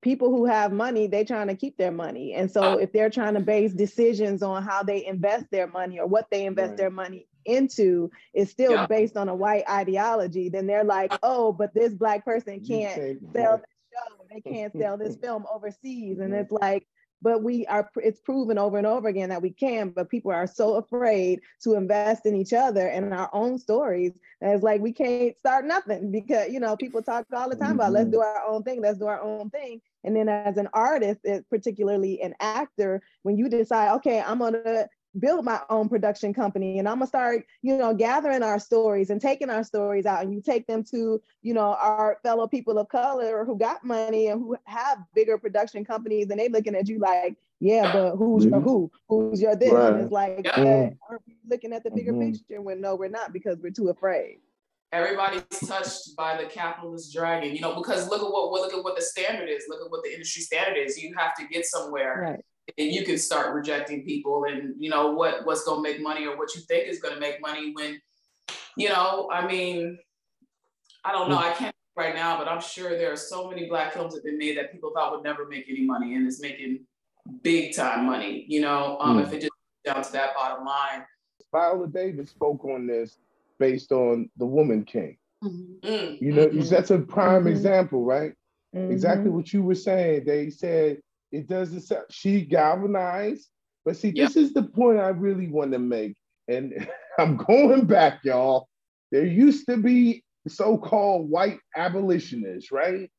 [0.01, 3.35] people who have money they're trying to keep their money and so if they're trying
[3.35, 6.79] to base decisions on how they invest their money or what they invest right.
[6.79, 8.87] their money into is still yeah.
[8.87, 13.57] based on a white ideology, then they're like, oh, but this black person can't sell
[13.57, 16.19] this show, they can't sell this film overseas.
[16.21, 16.87] And it's like,
[17.21, 20.47] but we are it's proven over and over again that we can but people are
[20.47, 24.93] so afraid to invest in each other and our own stories that it's like we
[24.93, 28.13] can't start nothing because you know people talk all the time about let's mm-hmm.
[28.13, 32.21] do our own thing let's do our own thing and then as an artist particularly
[32.23, 36.97] an actor when you decide okay i'm gonna build my own production company and I'm
[36.97, 40.66] gonna start, you know, gathering our stories and taking our stories out and you take
[40.66, 44.99] them to, you know, our fellow people of color who got money and who have
[45.14, 48.55] bigger production companies and they looking at you like, yeah, but who's mm-hmm.
[48.55, 48.90] your who?
[49.09, 49.73] Who's your this?
[49.73, 49.92] Right.
[49.92, 50.90] And it's like, yeah.
[51.09, 52.33] aren't we looking at the bigger mm-hmm.
[52.33, 54.38] picture when no, we're not because we're too afraid.
[54.90, 58.96] Everybody's touched by the capitalist dragon, you know, because look at what look at what
[58.96, 59.64] the standard is.
[59.68, 60.96] Look at what the industry standard is.
[60.96, 62.20] You have to get somewhere.
[62.22, 62.44] Right
[62.77, 66.27] and you can start rejecting people and you know what what's going to make money
[66.27, 68.01] or what you think is going to make money when
[68.77, 69.98] you know i mean
[71.05, 73.92] i don't know i can't right now but i'm sure there are so many black
[73.92, 76.40] films that have been made that people thought would never make any money and it's
[76.40, 76.81] making
[77.42, 79.22] big time money you know um, mm.
[79.27, 79.53] if it just
[79.85, 81.05] down to that bottom line
[81.53, 83.18] viola davis spoke on this
[83.59, 85.87] based on the woman king mm-hmm.
[85.87, 86.68] Mm, you know mm-hmm.
[86.68, 87.49] that's a prime mm-hmm.
[87.49, 88.33] example right
[88.75, 88.90] mm-hmm.
[88.92, 90.99] exactly what you were saying they said
[91.33, 93.49] it doesn't she galvanized.
[93.85, 94.29] But see, yep.
[94.29, 96.16] this is the point I really want to make.
[96.49, 98.68] And I'm going back, y'all.
[99.11, 103.11] There used to be so-called white abolitionists, right?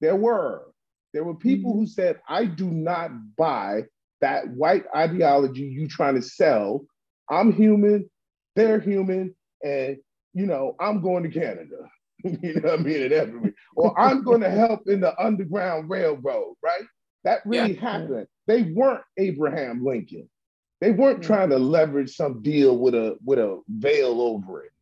[0.00, 0.66] There were.
[1.12, 1.80] There were people mm-hmm.
[1.80, 3.84] who said, I do not buy
[4.20, 6.84] that white ideology you trying to sell.
[7.30, 8.10] I'm human,
[8.54, 9.96] they're human, and
[10.32, 11.90] you know, I'm going to Canada.
[12.24, 13.12] you know what I mean?
[13.12, 16.84] And or I'm going to help in the Underground Railroad, right?
[17.24, 17.80] That really yeah.
[17.80, 18.26] happened.
[18.46, 20.28] They weren't Abraham Lincoln.
[20.80, 21.26] They weren't mm.
[21.26, 24.72] trying to leverage some deal with a with a veil over it.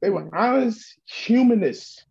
[0.00, 0.30] They were mm.
[0.34, 2.04] honest humanists.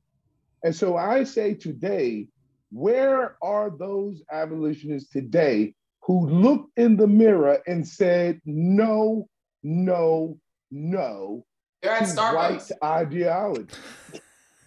[0.63, 2.27] And so I say today,
[2.71, 9.27] where are those abolitionists today who looked in the mirror and said, no,
[9.63, 10.39] no,
[10.71, 11.45] no
[11.83, 13.75] to white ideology?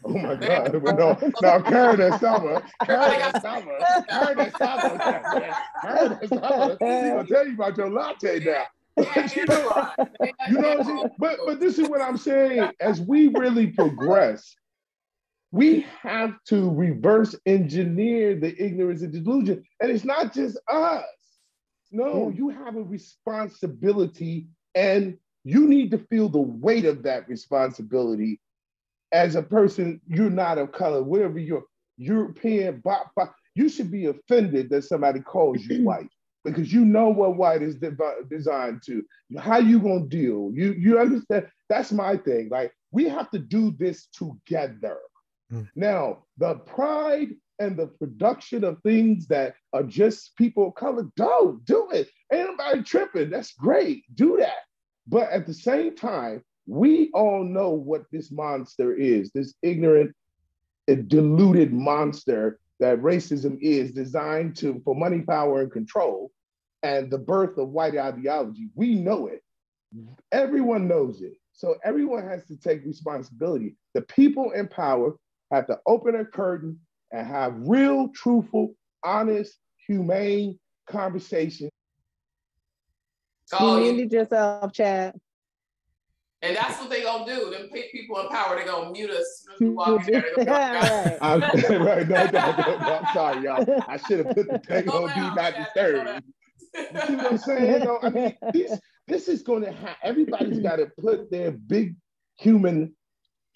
[0.05, 0.73] Oh my God!
[0.73, 4.99] no, no, Canada summer, Canada summer, Canada summer,
[5.83, 6.69] Canada summer.
[6.71, 8.63] He's gonna tell you about your latte now.
[9.35, 9.93] you know,
[10.49, 11.11] you know what I'm saying?
[11.19, 12.71] But but this is what I'm saying.
[12.81, 14.55] As we really progress,
[15.51, 19.65] we have to reverse engineer the ignorance and delusion.
[19.81, 21.05] And it's not just us.
[21.91, 22.37] No, hmm.
[22.37, 25.17] you have a responsibility and
[25.49, 28.39] you need to feel the weight of that responsibility
[29.13, 31.65] as a person, you're not of color, whatever you're
[31.97, 32.83] European,
[33.55, 36.11] you should be offended that somebody calls you white
[36.45, 37.97] because you know what white is de-
[38.29, 39.03] designed to.
[39.39, 40.51] How you gonna deal?
[40.53, 41.49] You you understand?
[41.71, 42.51] That's my thing.
[42.51, 44.99] Like we have to do this together.
[45.51, 45.67] Mm.
[45.75, 51.65] Now, the pride and the production of things that are just people of color, don't
[51.65, 52.11] do it.
[52.31, 53.31] Ain't nobody tripping.
[53.31, 54.05] That's great.
[54.15, 54.68] Do that.
[55.09, 60.15] But at the same time, we all know what this monster is this ignorant,
[60.87, 66.31] deluded monster that racism is designed to for money, power, and control,
[66.83, 68.69] and the birth of white ideology.
[68.75, 69.43] We know it.
[70.31, 71.35] Everyone knows it.
[71.53, 73.77] So everyone has to take responsibility.
[73.95, 75.17] The people in power
[75.51, 76.79] have to open a curtain
[77.11, 81.71] and have real, truthful, honest, humane conversation.
[83.55, 85.15] Oh, you need yourself, Chad.
[86.41, 87.51] And that's what they gonna do.
[87.51, 90.47] Them people in power, they gonna mute us we walk in there.
[90.47, 91.19] right.
[91.21, 93.85] I'm, right, no, no, no, no, I'm sorry, y'all.
[93.89, 96.23] I should have put the thing on Do Not Disturb.
[96.75, 97.73] You see what I'm saying?
[97.73, 101.97] You know, I mean, this, this is gonna have everybody's got to put their big
[102.39, 102.95] human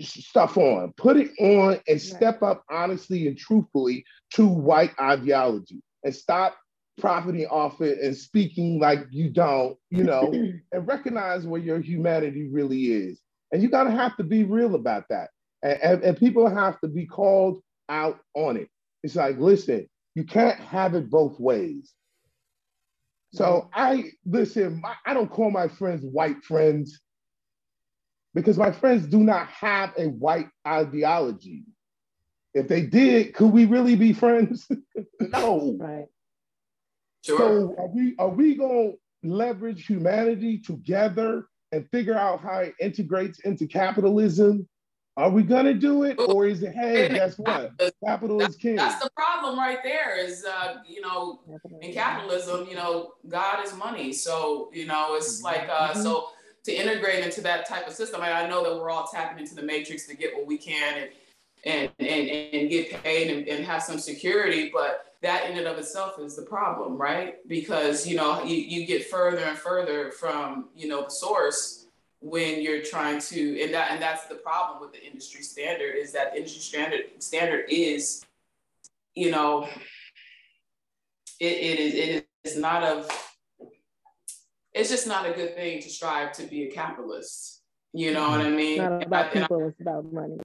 [0.01, 6.15] stuff on, put it on, and step up honestly and truthfully to white ideology, and
[6.15, 6.57] stop
[6.99, 10.33] profiting off it and speaking like you don't, you know,
[10.73, 13.21] and recognize where your humanity really is.
[13.53, 15.31] And you gotta have to be real about that.
[15.63, 18.69] And, and, and, people have to be called out on it.
[19.03, 21.93] It's like, listen, you can't have it both ways.
[23.35, 27.01] So I listen, my, I don't call my friends white friends
[28.35, 31.65] because my friends do not have a white ideology.
[32.55, 34.69] If they did, could we really be friends?
[35.21, 35.77] no.
[35.79, 36.07] Right.
[37.23, 37.39] Sure.
[37.39, 38.93] So are we are we gonna
[39.23, 44.69] leverage humanity together and figure out how it integrates into capitalism?
[45.17, 47.73] Are we gonna do it, or is it hey, guess what?
[48.05, 48.77] Capital is king.
[48.77, 50.17] That's the problem right there.
[50.19, 51.41] Is uh, you know,
[51.81, 54.13] in capitalism, you know, God is money.
[54.13, 55.45] So you know, it's mm-hmm.
[55.45, 56.03] like uh, mm-hmm.
[56.03, 56.31] so
[56.65, 58.21] to integrate into that type of system.
[58.23, 60.97] I, I know that we're all tapping into the matrix to get what we can
[60.97, 61.11] and
[61.65, 65.79] and and, and get paid and, and have some security, but that in and of
[65.79, 67.37] itself is the problem, right?
[67.49, 71.87] Because you know you, you get further and further from you know the source
[72.21, 76.13] when you're trying to and that and that's the problem with the industry standard is
[76.13, 78.25] that industry standard standard is
[79.15, 79.69] you know
[81.41, 83.09] it, it is it is not of
[84.73, 87.61] it's just not a good thing to strive to be a capitalist.
[87.93, 88.81] You know what i mean?
[88.81, 90.39] it's not about people I, it's about money.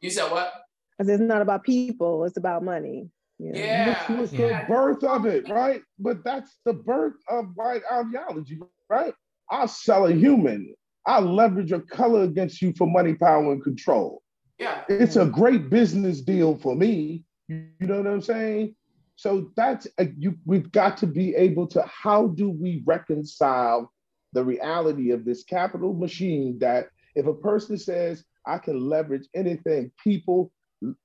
[0.00, 0.52] You said what?
[0.98, 4.62] It's not about people it's about money yeah, Which was yeah.
[4.62, 5.82] the birth of it, right?
[5.98, 8.58] But that's the birth of white ideology,
[8.88, 9.14] right?
[9.50, 10.74] I'll sell a human.
[11.06, 14.22] I'll leverage your color against you for money, power, and control.
[14.58, 14.84] Yeah.
[14.88, 17.24] It's a great business deal for me.
[17.48, 18.74] You know what I'm saying?
[19.16, 20.36] So that's a, you.
[20.46, 21.84] We've got to be able to.
[21.86, 23.92] How do we reconcile
[24.32, 29.92] the reality of this capital machine that if a person says I can leverage anything,
[30.02, 30.50] people,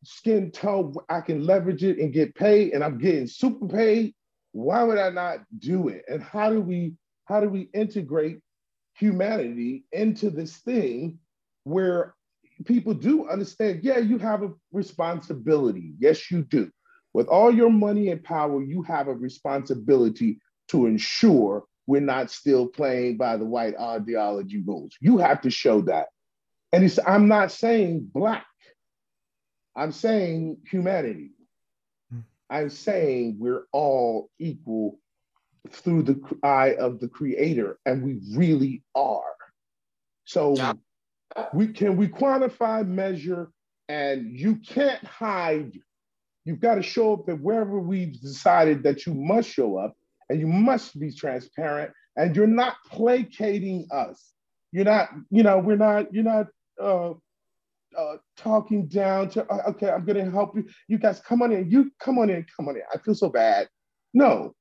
[0.04, 4.16] skin tone, I can leverage it and get paid, and I'm getting super paid.
[4.52, 6.04] Why would I not do it?
[6.08, 6.94] And how do we
[7.26, 8.40] how do we integrate
[8.96, 11.20] humanity into this thing
[11.64, 12.16] where
[12.66, 13.82] people do understand?
[13.84, 15.94] Yeah, you have a responsibility.
[16.00, 16.72] Yes, you do.
[17.14, 22.68] With all your money and power, you have a responsibility to ensure we're not still
[22.68, 24.96] playing by the white ideology rules.
[25.02, 26.08] You have to show that.
[26.72, 28.46] And it's, I'm not saying black
[29.76, 31.32] I'm saying humanity.
[32.12, 32.20] Hmm.
[32.50, 35.00] I'm saying we're all equal
[35.70, 39.22] through the eye of the creator, and we really are.
[40.26, 40.56] So
[41.54, 43.52] we can we quantify, measure,
[43.88, 45.78] and you can't hide.
[46.46, 49.96] You've got to show up at wherever we've decided that you must show up,
[50.30, 54.34] and you must be transparent, and you're not placating us.
[54.72, 56.48] You're not, you know, we're not, you're not
[56.82, 57.14] uh,
[57.98, 60.68] uh, talking down to, uh, okay, I'm gonna help you.
[60.88, 61.70] You guys come on in.
[61.70, 62.84] You come on in, come on in.
[62.94, 63.68] I feel so bad.
[64.14, 64.56] No,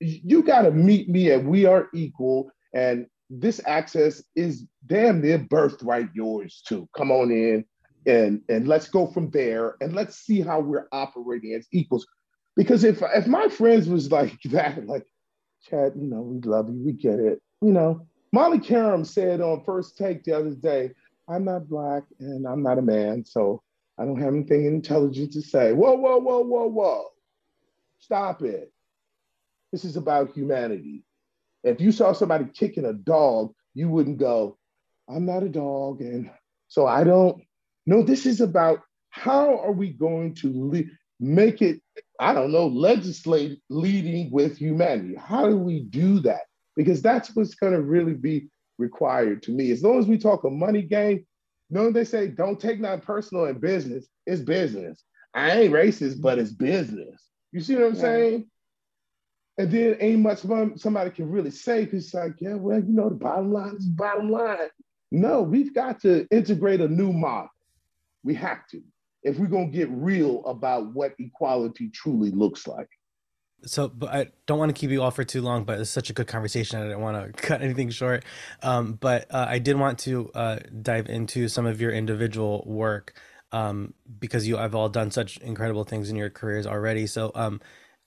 [0.00, 2.50] you gotta meet me and we are equal.
[2.74, 6.88] And this access is damn near birthright yours too.
[6.96, 7.64] Come on in
[8.06, 12.06] and and let's go from there and let's see how we're operating as equals.
[12.56, 15.06] Because if if my friends was like that, like
[15.68, 17.40] Chad, you know, we love you, we get it.
[17.60, 20.92] You know, Molly Qerim said on first take the other day,
[21.28, 23.62] I'm not black and I'm not a man, so
[23.98, 25.72] I don't have anything intelligent to say.
[25.72, 27.04] Whoa, whoa, whoa, whoa, whoa.
[27.98, 28.72] Stop it.
[29.72, 31.04] This is about humanity.
[31.62, 34.58] If you saw somebody kicking a dog, you wouldn't go,
[35.08, 36.00] I'm not a dog.
[36.00, 36.30] And
[36.68, 37.42] so I don't.
[37.86, 41.80] No, this is about how are we going to le- make it,
[42.18, 45.16] I don't know, legislate leading with humanity?
[45.16, 46.42] How do we do that?
[46.76, 48.48] Because that's what's going to really be
[48.80, 49.70] required to me.
[49.70, 51.26] As long as we talk a money game,
[51.70, 54.08] know they say, don't take nothing personal in business.
[54.26, 55.04] It's business.
[55.34, 57.22] I ain't racist, but it's business.
[57.52, 58.00] You see what I'm yeah.
[58.00, 58.50] saying?
[59.58, 60.78] And then ain't much fun.
[60.78, 63.86] somebody can really say because it's like, yeah, well, you know, the bottom line is
[63.86, 64.68] bottom line.
[65.12, 67.50] No, we've got to integrate a new model.
[68.24, 68.82] We have to
[69.22, 72.88] if we're going to get real about what equality truly looks like
[73.64, 76.10] so but i don't want to keep you all for too long but it's such
[76.10, 78.24] a good conversation i didn't want to cut anything short.
[78.62, 83.14] Um, but uh, i did want to uh, dive into some of your individual work
[83.52, 87.06] um, because you have all done such incredible things in your careers already.
[87.06, 87.60] So um,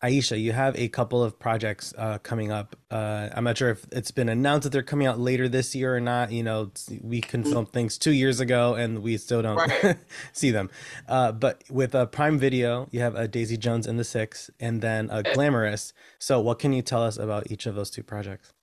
[0.03, 2.75] Ayesha, you have a couple of projects uh, coming up.
[2.91, 5.95] Uh, I'm not sure if it's been announced that they're coming out later this year
[5.95, 6.31] or not.
[6.31, 9.97] You know, we can film things two years ago and we still don't right.
[10.33, 10.69] see them.
[11.07, 14.81] Uh, but with a Prime Video, you have a Daisy Jones and the Six, and
[14.81, 15.93] then a Glamorous.
[16.19, 18.53] So, what can you tell us about each of those two projects?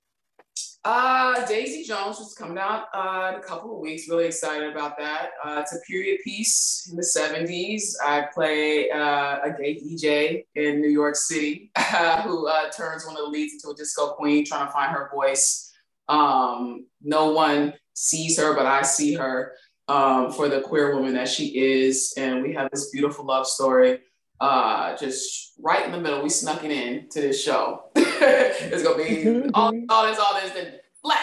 [0.83, 4.09] Uh, Daisy Jones was coming out uh, in a couple of weeks.
[4.09, 5.31] Really excited about that.
[5.43, 7.93] Uh, it's a period piece in the 70s.
[8.03, 11.71] I play uh, a gay DJ in New York City
[12.23, 15.11] who uh, turns one of the leads into a disco queen, trying to find her
[15.13, 15.71] voice.
[16.09, 19.53] Um, no one sees her, but I see her
[19.87, 22.11] um, for the queer woman that she is.
[22.17, 23.99] And we have this beautiful love story
[24.41, 26.23] uh, just right in the middle.
[26.23, 27.90] We snuck it in to this show.
[28.23, 31.17] it's gonna be all, all this, all this, then black.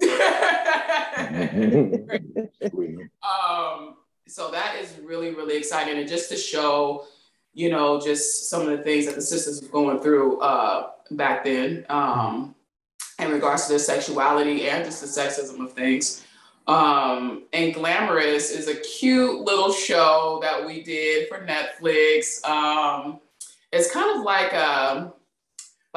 [3.22, 3.96] um,
[4.28, 7.04] so that is really, really exciting, and just to show,
[7.52, 11.44] you know, just some of the things that the sisters were going through uh, back
[11.44, 12.54] then, um,
[13.18, 16.24] in regards to their sexuality and just the sexism of things.
[16.68, 22.44] Um, and Glamorous is a cute little show that we did for Netflix.
[22.44, 23.18] Um,
[23.72, 25.12] it's kind of like a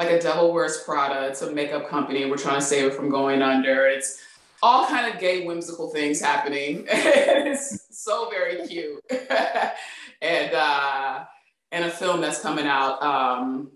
[0.00, 1.26] like a Devil Wears Prada.
[1.26, 2.24] It's a makeup company.
[2.24, 3.86] We're trying to save it from going under.
[3.86, 4.22] It's
[4.62, 6.86] all kind of gay, whimsical things happening.
[6.88, 9.04] it's so very cute.
[10.22, 11.24] and uh,
[11.70, 13.02] and a film that's coming out.
[13.02, 13.72] Um,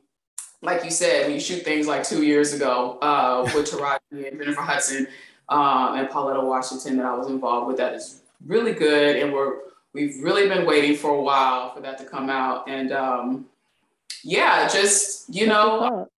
[0.62, 4.38] like you said, when you shoot things like two years ago uh, with Taraji and
[4.40, 5.06] Jennifer Hudson
[5.50, 9.58] um, and Pauletta Washington that I was involved with, that is really good, and we're
[9.92, 13.44] we've really been waiting for a while for that to come out, and um,
[14.22, 16.08] yeah, just you know,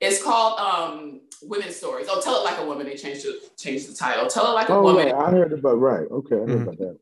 [0.00, 2.06] it's called um, Women's Stories.
[2.10, 2.86] Oh, tell it like a woman.
[2.86, 4.26] They changed the changed the title.
[4.26, 5.12] Tell it like a oh, woman.
[5.12, 5.14] Right.
[5.14, 6.10] I heard about right.
[6.10, 6.62] Okay, I heard mm-hmm.
[6.62, 6.98] about that.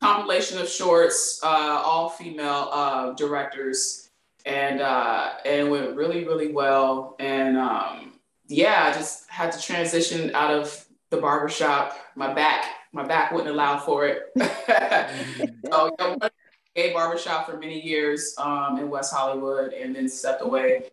[0.00, 1.46] Compilation of shorts, uh,
[1.84, 4.10] all female uh, directors,
[4.44, 7.16] and uh, and went really really well.
[7.20, 11.96] And um, yeah, I just had to transition out of the barbershop.
[12.16, 14.30] My back my back wouldn't allow for it.
[15.70, 16.28] so yeah,
[16.74, 20.90] gay barbershop for many years um, in West Hollywood, and then stepped away.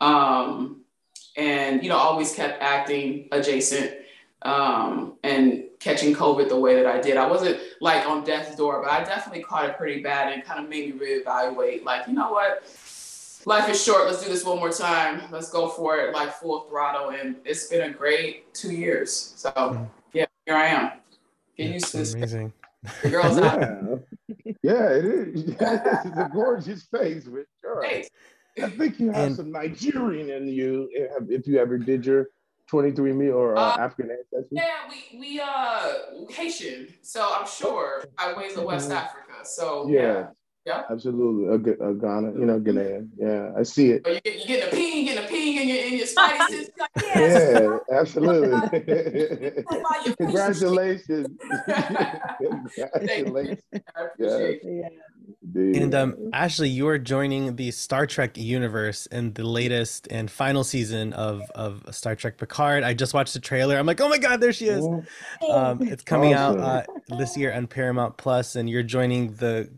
[0.00, 0.83] Um,
[1.36, 3.92] and you know, always kept acting adjacent
[4.42, 7.16] um, and catching COVID the way that I did.
[7.16, 10.62] I wasn't like on death's door, but I definitely caught it pretty bad and kind
[10.62, 11.84] of made me reevaluate.
[11.84, 12.62] Like, you know what?
[13.46, 14.06] Life is short.
[14.06, 15.22] Let's do this one more time.
[15.30, 17.10] Let's go for it, like full throttle.
[17.10, 19.34] And it's been a great two years.
[19.36, 19.84] So, mm-hmm.
[20.12, 20.92] yeah, here I am.
[21.56, 22.14] Get used to this.
[22.14, 22.52] Amazing.
[23.02, 23.46] The girl's yeah.
[23.46, 24.02] out.
[24.62, 25.44] yeah, it is.
[25.60, 27.84] it's a gorgeous face, but sure.
[28.62, 30.88] I think you have and, some Nigerian in you
[31.28, 32.28] if you ever did your
[32.70, 34.56] 23andMe or uh, uh, African ancestry.
[34.56, 35.92] Yeah, we we uh
[36.30, 38.98] Haitian, so I'm sure I ways of West mm-hmm.
[38.98, 39.44] Africa.
[39.44, 40.00] So yeah.
[40.00, 40.26] yeah.
[40.66, 41.48] Yeah, absolutely.
[41.48, 43.10] A, a Ghana, you know, Ghanaian.
[43.18, 44.02] Yeah, I see it.
[44.06, 46.48] Oh, you get, you getting a ping, getting a ping in your in your spidey
[46.48, 46.70] sense.
[46.78, 47.80] Like, yes.
[47.90, 48.80] Yeah, absolutely.
[50.16, 51.28] Congratulations.
[52.78, 53.62] Congratulations.
[54.18, 54.88] Yeah.
[55.54, 60.64] And um, Ashlei, you are joining the Star Trek universe in the latest and final
[60.64, 62.82] season of of Star Trek Picard.
[62.82, 63.76] I just watched the trailer.
[63.78, 64.84] I'm like, oh my god, there she is.
[65.48, 66.60] Um, it's coming awesome.
[66.60, 69.70] out uh, this year on Paramount Plus, and you're joining the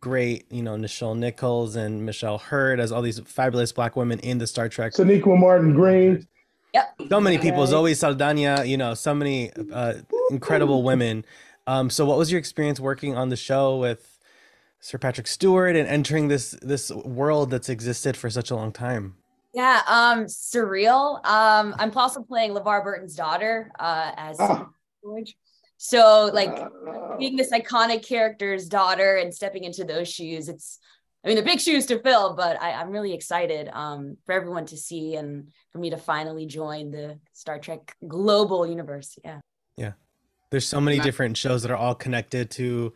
[0.00, 4.38] great, you know, Nichelle Nichols and Michelle Hurd as all these fabulous black women in
[4.38, 4.92] the Star Trek.
[4.92, 6.26] Sonequa Martin Green.
[6.74, 6.94] Yep.
[7.08, 7.66] So many people.
[7.66, 9.94] Zoe Saldana, you know, so many uh,
[10.30, 11.24] incredible women.
[11.66, 14.11] Um, so what was your experience working on the show with
[14.82, 19.14] Sir Patrick Stewart and entering this this world that's existed for such a long time?
[19.54, 21.24] Yeah, um, surreal.
[21.24, 24.68] Um, I'm also playing LeVar Burton's daughter uh, as ah.
[25.02, 25.36] George.
[25.76, 30.80] So like uh, being this iconic character's daughter and stepping into those shoes, it's
[31.24, 34.66] I mean, the big shoes to fill, but I, am really excited um, for everyone
[34.66, 39.16] to see and for me to finally join the Star Trek global universe.
[39.24, 39.38] Yeah.
[39.76, 39.92] Yeah.
[40.50, 42.92] There's so many different shows that are all connected to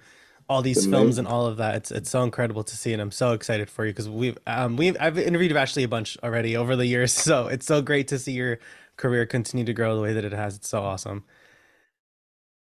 [0.48, 1.74] all these films and all of that.
[1.76, 4.76] It's it's so incredible to see, and I'm so excited for you because we've um
[4.76, 8.18] we've I've interviewed Ashlei a bunch already over the years, so it's so great to
[8.18, 8.58] see your
[8.96, 10.56] career continue to grow the way that it has.
[10.56, 11.24] It's so awesome.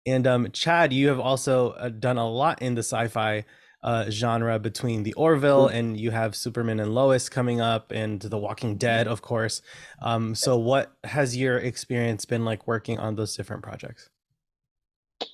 [0.05, 3.43] And um, Chad, you have also uh, done a lot in the sci-fi
[3.85, 8.37] uh, genre between the Orville and you have Superman and Lois coming up, and The
[8.37, 9.61] Walking Dead, of course.
[10.01, 14.09] Um, so, what has your experience been like working on those different projects?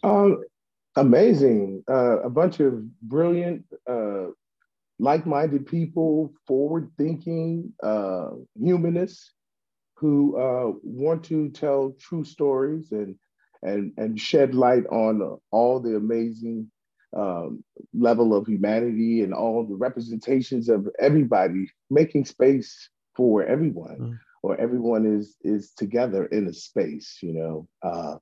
[0.03, 0.43] Um,
[0.95, 1.83] amazing.
[1.89, 4.27] Uh, a bunch of brilliant, uh,
[4.99, 9.33] like-minded people, forward-thinking uh, humanists
[9.95, 13.15] who uh, want to tell true stories and
[13.63, 16.71] and, and shed light on all the amazing
[17.15, 17.63] um,
[17.93, 24.19] level of humanity and all the representations of everybody, making space for everyone, mm.
[24.41, 27.19] or everyone is is together in a space.
[27.21, 28.15] You know, uh,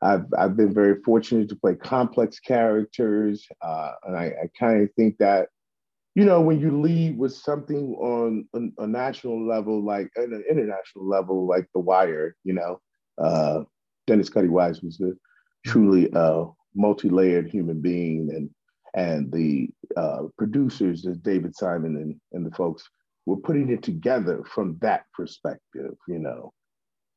[0.00, 4.92] I've I've been very fortunate to play complex characters, uh, and I, I kind of
[4.94, 5.48] think that
[6.14, 11.06] you know, when you lead with something on a, a, national level, like an international
[11.06, 12.80] level, like The Wire, you know,
[13.18, 13.62] uh,
[14.08, 15.12] Dennis Cutty Wise was a
[15.64, 18.50] truly uh, multi-layered human being, and
[18.96, 22.82] and the uh, producers, as David Simon and, and the folks,
[23.26, 26.52] were putting it together from that perspective, you know,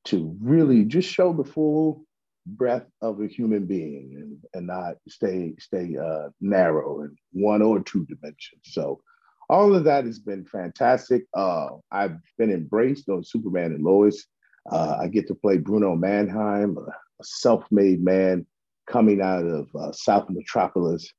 [0.06, 2.06] to really just show the full
[2.46, 7.82] breadth of a human being and, and not stay stay uh, narrow in one or
[7.82, 8.62] two dimensions.
[8.64, 9.02] So
[9.50, 11.26] all of that has been fantastic.
[11.36, 14.26] Uh, I've been embraced on Superman and Lois.
[14.72, 18.46] Uh, I get to play Bruno Mannheim, a, a self-made man
[18.88, 21.12] coming out of uh, South Metropolis.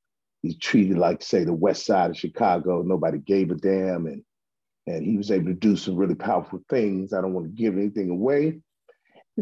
[0.43, 2.83] He's treated like, say, the West Side of Chicago.
[2.83, 4.23] Nobody gave a damn, and
[4.87, 7.13] and he was able to do some really powerful things.
[7.13, 8.61] I don't want to give anything away.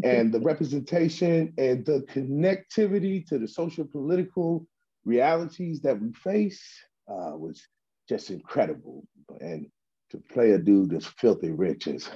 [0.03, 4.65] And the representation and the connectivity to the social political
[5.03, 6.63] realities that we face
[7.09, 7.61] uh, was
[8.07, 9.05] just incredible.
[9.41, 9.67] And
[10.11, 12.09] to play a dude that's filthy rich is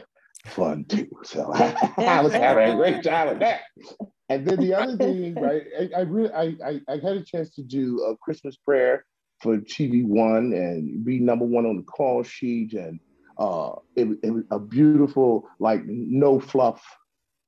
[0.45, 1.09] fun too.
[1.23, 1.51] So
[1.97, 3.61] I was having a great time with that.
[4.29, 5.63] And then the other thing, right?
[5.79, 9.05] I, I really, I, I, I, had a chance to do a Christmas prayer
[9.41, 12.99] for TV One and be number one on the call sheet, and
[13.37, 16.83] uh, it, it was a beautiful, like no fluff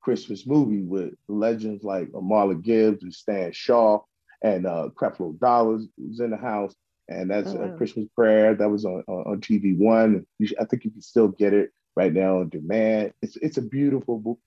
[0.08, 4.00] Christmas movie with legends like Marla Gibbs and Stan Shaw
[4.40, 6.74] and uh, Creflo Dollar was in the house,
[7.10, 7.74] and that's oh, wow.
[7.74, 10.24] a Christmas Prayer that was on, on, on TV One.
[10.58, 13.12] I think you can still get it right now on demand.
[13.20, 14.40] It's it's a beautiful,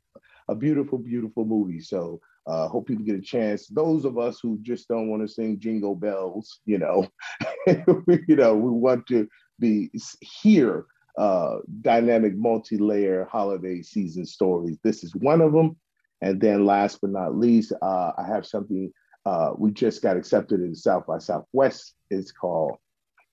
[0.48, 1.82] a beautiful, beautiful movie.
[1.82, 3.68] So uh, hope people get a chance.
[3.68, 7.08] Those of us who just don't want to sing jingle bells, you know,
[7.68, 9.28] you know, we want to
[9.60, 9.92] be
[10.22, 10.88] here
[11.18, 14.78] uh, dynamic multi-layer holiday season stories.
[14.84, 15.78] This is one of them.
[16.22, 18.92] And then last but not least, uh, I have something
[19.26, 21.94] uh, we just got accepted in South by Southwest.
[22.10, 22.78] It's called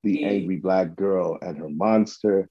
[0.04, 2.48] The Angry Black Girl and Her Monster.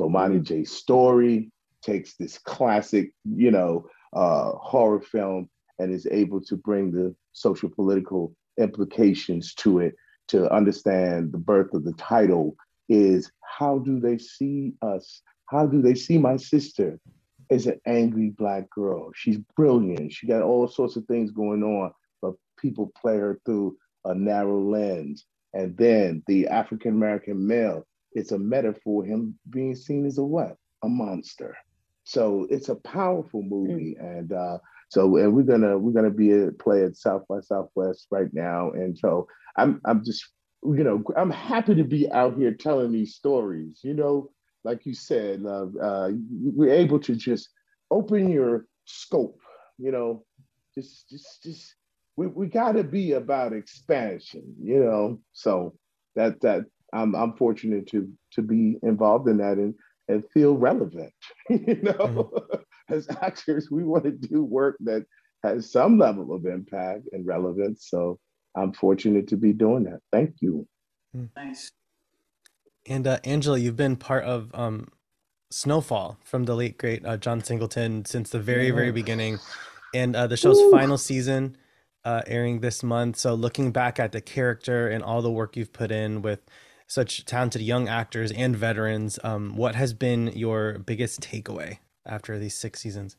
[0.00, 0.64] Bomani J.
[0.64, 1.50] Story
[1.82, 5.48] takes this classic, you know, uh, horror film
[5.78, 9.94] and is able to bring the social political implications to it
[10.28, 12.56] to understand the birth of the title
[12.88, 15.22] is how do they see us?
[15.46, 16.98] How do they see my sister
[17.50, 19.10] as an angry black girl?
[19.14, 20.12] She's brilliant.
[20.12, 24.60] She got all sorts of things going on, but people play her through a narrow
[24.60, 25.26] lens.
[25.54, 30.56] And then the African American male, it's a metaphor, him being seen as a what?
[30.82, 31.56] A monster.
[32.04, 33.96] So it's a powerful movie.
[34.00, 34.18] Mm.
[34.18, 34.58] And uh,
[34.88, 38.70] so and we're gonna we're gonna be a play at South by Southwest right now.
[38.70, 39.26] And so
[39.56, 40.24] I'm I'm just
[40.74, 43.80] you know, I'm happy to be out here telling these stories.
[43.82, 44.30] You know,
[44.64, 47.48] like you said, uh, uh, we're able to just
[47.90, 49.40] open your scope.
[49.78, 50.24] You know,
[50.74, 51.74] just just just
[52.16, 54.54] we, we got to be about expansion.
[54.60, 55.74] You know, so
[56.14, 59.74] that that I'm I'm fortunate to to be involved in that and
[60.08, 61.12] and feel relevant.
[61.50, 62.56] you know, mm-hmm.
[62.94, 65.04] as actors, we want to do work that
[65.42, 67.86] has some level of impact and relevance.
[67.88, 68.18] So
[68.56, 70.00] I'm fortunate to be doing that.
[70.10, 70.66] Thank you.
[71.34, 71.70] Thanks.
[72.86, 74.88] And uh, Angela, you've been part of um,
[75.50, 79.38] Snowfall from the late great uh, John Singleton since the very, very beginning,
[79.94, 80.70] and uh, the show's Ooh.
[80.70, 81.56] final season
[82.04, 83.16] uh, airing this month.
[83.16, 86.40] So, looking back at the character and all the work you've put in with
[86.86, 92.54] such talented young actors and veterans, um, what has been your biggest takeaway after these
[92.54, 93.16] six seasons?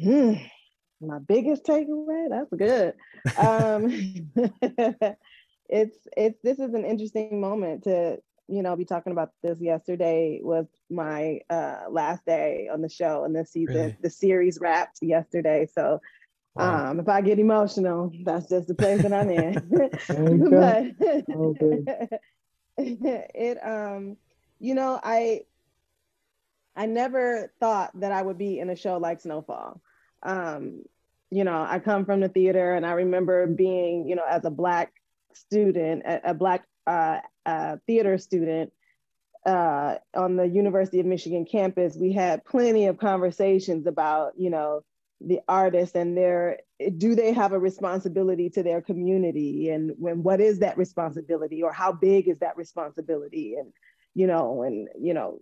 [0.00, 0.48] Mm,
[1.06, 2.28] my biggest takeaway?
[2.28, 2.94] That's good.
[3.38, 3.90] Um,
[5.68, 10.40] it's it's this is an interesting moment to you know be talking about this yesterday
[10.42, 13.96] was my uh last day on the show and this season really?
[14.02, 16.00] the series wrapped yesterday so
[16.54, 16.90] wow.
[16.90, 19.54] um if i get emotional that's just the place that i'm in
[20.50, 22.20] but
[22.76, 24.16] it um
[24.60, 25.40] you know i
[26.76, 29.80] i never thought that i would be in a show like snowfall
[30.22, 30.82] um
[31.34, 34.50] you know i come from the theater and i remember being you know as a
[34.50, 34.92] black
[35.36, 38.72] student, a, a Black uh, uh, theater student
[39.46, 44.82] uh, on the University of Michigan campus, we had plenty of conversations about, you know,
[45.20, 46.58] the artists and their
[46.98, 51.72] do they have a responsibility to their community and when what is that responsibility or
[51.72, 53.54] how big is that responsibility?
[53.54, 53.72] And
[54.14, 55.40] you know and you know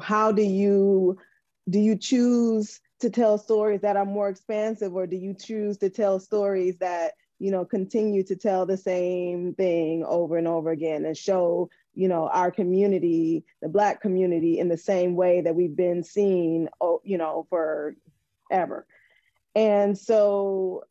[0.00, 1.18] how do you
[1.70, 5.90] do you choose to tell stories that are more expansive or do you choose to
[5.90, 11.06] tell stories that you know, continue to tell the same thing over and over again
[11.06, 15.74] and show, you know, our community, the Black community, in the same way that we've
[15.74, 18.86] been seen, oh, you know, forever.
[19.54, 20.84] And so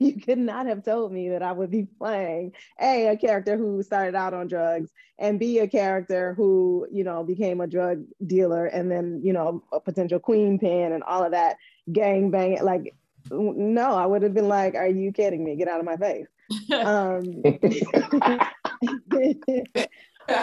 [0.00, 3.82] you could not have told me that I would be playing A, a character who
[3.82, 8.66] started out on drugs, and B, a character who, you know, became a drug dealer
[8.66, 11.56] and then, you know, a potential queen pin and all of that
[11.92, 12.62] gang bang.
[12.62, 12.94] Like
[13.30, 15.56] no, I would have been like, "Are you kidding me?
[15.56, 16.26] Get out of my face."
[16.72, 17.42] um,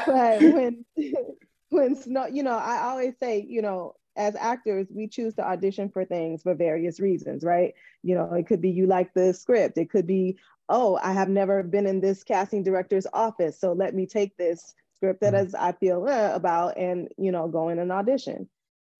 [0.06, 0.86] but when
[1.70, 5.90] when snow, you know, I always say, you know, as actors, we choose to audition
[5.90, 7.74] for things for various reasons, right?
[8.04, 9.78] You know, it could be you like the script.
[9.78, 10.38] It could be,
[10.68, 14.74] oh, I have never been in this casting director's office, so let me take this
[14.96, 15.46] script that mm-hmm.
[15.46, 18.50] as I feel uh, about and you know go in an audition.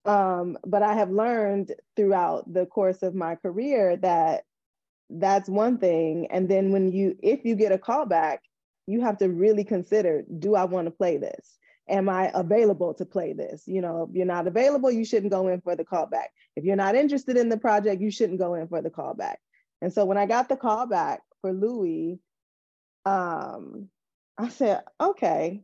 [0.04, 4.44] Um, but I have learned throughout the course of my career that
[5.10, 6.28] that's one thing.
[6.30, 8.42] And then when you, if you get a call back,
[8.86, 11.58] you have to really consider, do I want to play this?
[11.88, 13.62] Am I available to play this?
[13.66, 16.28] You know, if you're not available, you shouldn't go in for the callback.
[16.56, 19.36] If you're not interested in the project, you shouldn't go in for the callback.
[19.80, 22.18] And so when I got the callback for Louie,
[23.04, 23.88] um,
[24.36, 25.62] I said, okay,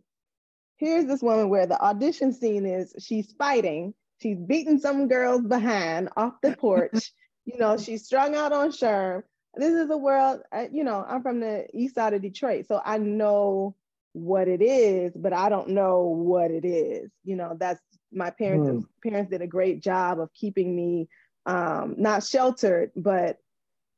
[0.77, 6.09] here's this woman where the audition scene is she's fighting She's beating some girls behind
[6.17, 7.13] off the porch.
[7.45, 9.23] you know, she's strung out on Sherm,
[9.57, 10.41] this is a world,
[10.73, 13.77] you know, I'm from the east side of Detroit, so I know
[14.15, 17.11] what it is, but I don't know what it is.
[17.25, 17.81] You know, that's
[18.13, 18.69] my parents.
[18.69, 18.87] Mm.
[19.03, 21.09] Parents did a great job of keeping me
[21.47, 23.39] um, not sheltered, but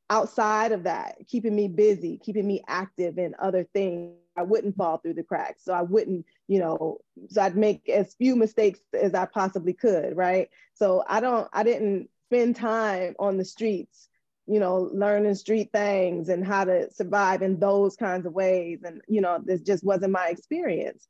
[0.09, 4.15] outside of that, keeping me busy, keeping me active in other things.
[4.39, 5.65] I wouldn't fall through the cracks.
[5.65, 6.99] So I wouldn't, you know,
[7.29, 10.49] so I'd make as few mistakes as I possibly could, right?
[10.75, 14.09] So I don't, I didn't spend time on the streets
[14.47, 18.81] you know, learning street things and how to survive in those kinds of ways.
[18.85, 21.07] And, you know, this just wasn't my experience.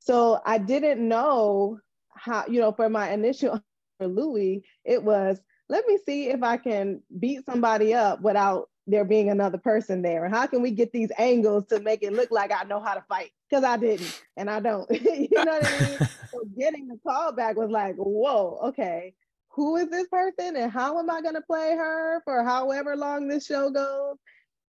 [0.00, 1.78] So I didn't know
[2.14, 3.60] how, you know, for my initial
[3.98, 9.04] for Louie, it was let me see if I can beat somebody up without there
[9.04, 10.24] being another person there.
[10.24, 12.94] And how can we get these angles to make it look like I know how
[12.94, 13.30] to fight?
[13.48, 14.90] Because I didn't and I don't.
[14.90, 15.98] you know what I mean?
[16.32, 19.14] so getting the call back was like, whoa, okay
[19.50, 23.28] who is this person and how am I going to play her for however long
[23.28, 24.16] this show goes?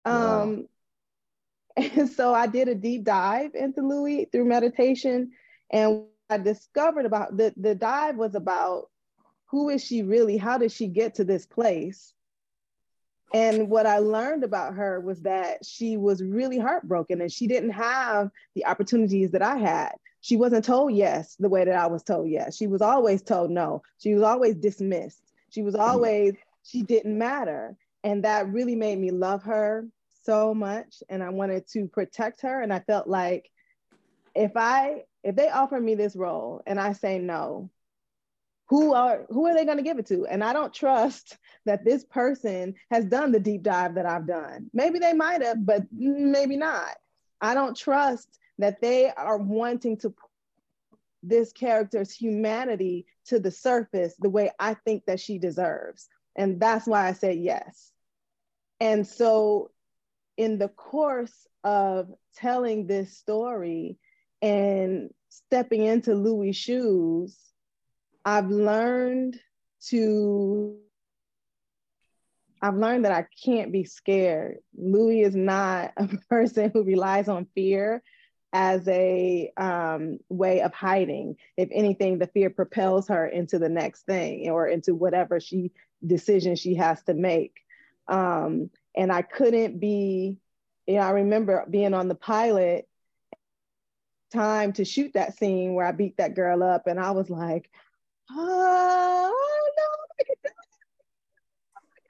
[0.06, 0.42] Wow.
[0.42, 0.68] Um,
[1.78, 5.32] and so I did a deep dive into Louie through meditation.
[5.72, 8.90] And I discovered about the, the dive was about
[9.48, 10.38] who is she really?
[10.38, 12.14] How did she get to this place?
[13.34, 17.72] And what I learned about her was that she was really heartbroken and she didn't
[17.72, 19.94] have the opportunities that I had.
[20.24, 22.56] She wasn't told yes the way that I was told yes.
[22.56, 23.82] She was always told no.
[23.98, 25.22] She was always dismissed.
[25.50, 25.84] She was mm-hmm.
[25.84, 27.76] always, she didn't matter.
[28.06, 29.86] And that really made me love her
[30.24, 31.04] so much.
[31.10, 32.62] And I wanted to protect her.
[32.62, 33.52] And I felt like
[34.34, 37.70] if I, if they offer me this role and I say no,
[38.68, 41.84] who are who are they going to give it to and i don't trust that
[41.84, 45.84] this person has done the deep dive that i've done maybe they might have but
[45.92, 46.96] maybe not
[47.42, 50.30] i don't trust that they are wanting to put
[51.22, 56.08] this character's humanity to the surface the way i think that she deserves.
[56.38, 57.92] And that's why i said yes.
[58.80, 59.72] And so
[60.38, 62.08] in the course of
[62.38, 63.98] telling this story
[64.42, 67.38] and stepping into Louie shoes
[68.24, 69.38] I've learned
[69.90, 70.78] to
[72.62, 74.60] I've learned that I can't be scared.
[74.74, 78.02] Louie is not a person who relies on fear
[78.54, 81.36] as a um, way of hiding.
[81.58, 85.72] If anything, the fear propels her into the next thing or into whatever she
[86.06, 87.56] decision she has to make.
[88.08, 90.38] Um, and I couldn't be,
[90.86, 92.88] you know, I remember being on the pilot
[94.32, 97.70] time to shoot that scene where I beat that girl up, and I was like,
[98.32, 99.34] oh
[99.78, 99.84] no,
[100.20, 100.54] I can do it.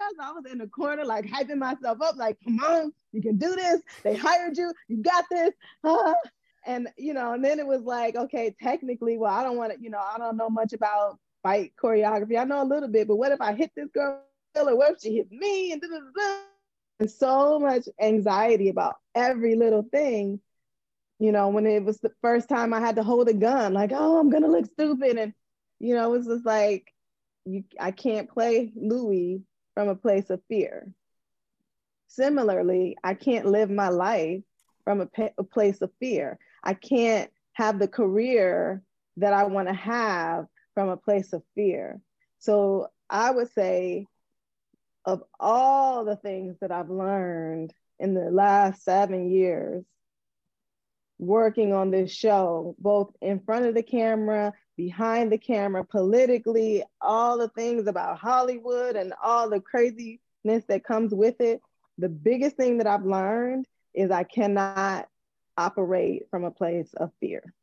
[0.09, 3.37] Because I was in the corner, like hyping myself up, like, come on, you can
[3.37, 3.81] do this.
[4.03, 5.51] They hired you, you got this.
[5.83, 6.13] Uh,
[6.65, 9.81] and you know, and then it was like, okay, technically, well, I don't want to,
[9.81, 12.39] you know, I don't know much about fight choreography.
[12.39, 14.21] I know a little bit, but what if I hit this girl
[14.55, 15.83] or what if she hit me and,
[16.99, 20.39] and so much anxiety about every little thing.
[21.19, 23.91] You know, when it was the first time I had to hold a gun, like,
[23.93, 25.17] oh, I'm gonna look stupid.
[25.17, 25.33] And
[25.79, 26.91] you know, it's just like
[27.45, 29.41] you, I can't play Louie
[29.73, 30.91] from a place of fear.
[32.07, 34.43] Similarly, I can't live my life
[34.83, 36.37] from a, place of fear.
[36.63, 38.83] I can't have the career
[39.17, 42.01] that I want to have from a place of fear.
[42.39, 44.07] So I would say,
[45.05, 49.83] of all the things that I've learned in the last seven years,
[51.19, 57.37] working on this show, both in front of the camera behind the camera, politically, all
[57.37, 60.19] the things about Hollywood and all the craziness
[60.67, 61.61] that comes with it.
[61.97, 65.07] The biggest thing that I've learned is I cannot
[65.57, 67.53] operate from a place of fear.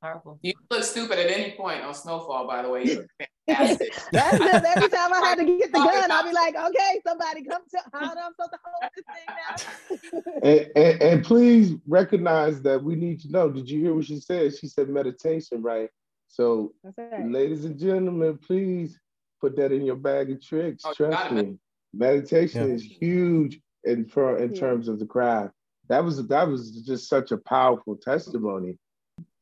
[0.00, 0.38] Powerful.
[0.42, 2.84] You look stupid at any point on Snowfall, by the way.
[2.84, 3.06] You.
[3.46, 7.44] That's just every time I had to get the gun, I'll be like, okay, somebody
[7.44, 10.40] come to how am I supposed to hold this thing now?
[10.42, 13.48] and, and, and please recognize that we need to know.
[13.50, 14.56] Did you hear what she said?
[14.56, 15.88] She said meditation, right?
[16.28, 17.26] So, right.
[17.26, 18.98] ladies and gentlemen, please
[19.40, 20.82] put that in your bag of tricks.
[20.86, 21.58] Oh, Trust me,
[21.92, 22.74] meditation yeah.
[22.74, 24.60] is huge in for in yeah.
[24.60, 25.54] terms of the craft.
[25.88, 28.78] That was that was just such a powerful testimony.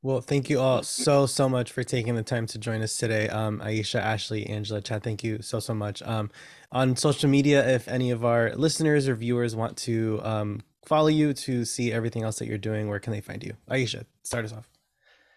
[0.02, 3.28] Well, thank you all so so much for taking the time to join us today.
[3.30, 6.02] Um, Ayesha, Ashlei, Angela, Chad, thank you so so much.
[6.02, 6.30] Um,
[6.70, 11.32] on social media, if any of our listeners or viewers want to um, follow you
[11.32, 13.54] to see everything else that you're doing, where can they find you?
[13.70, 14.68] Ayesha, start us off.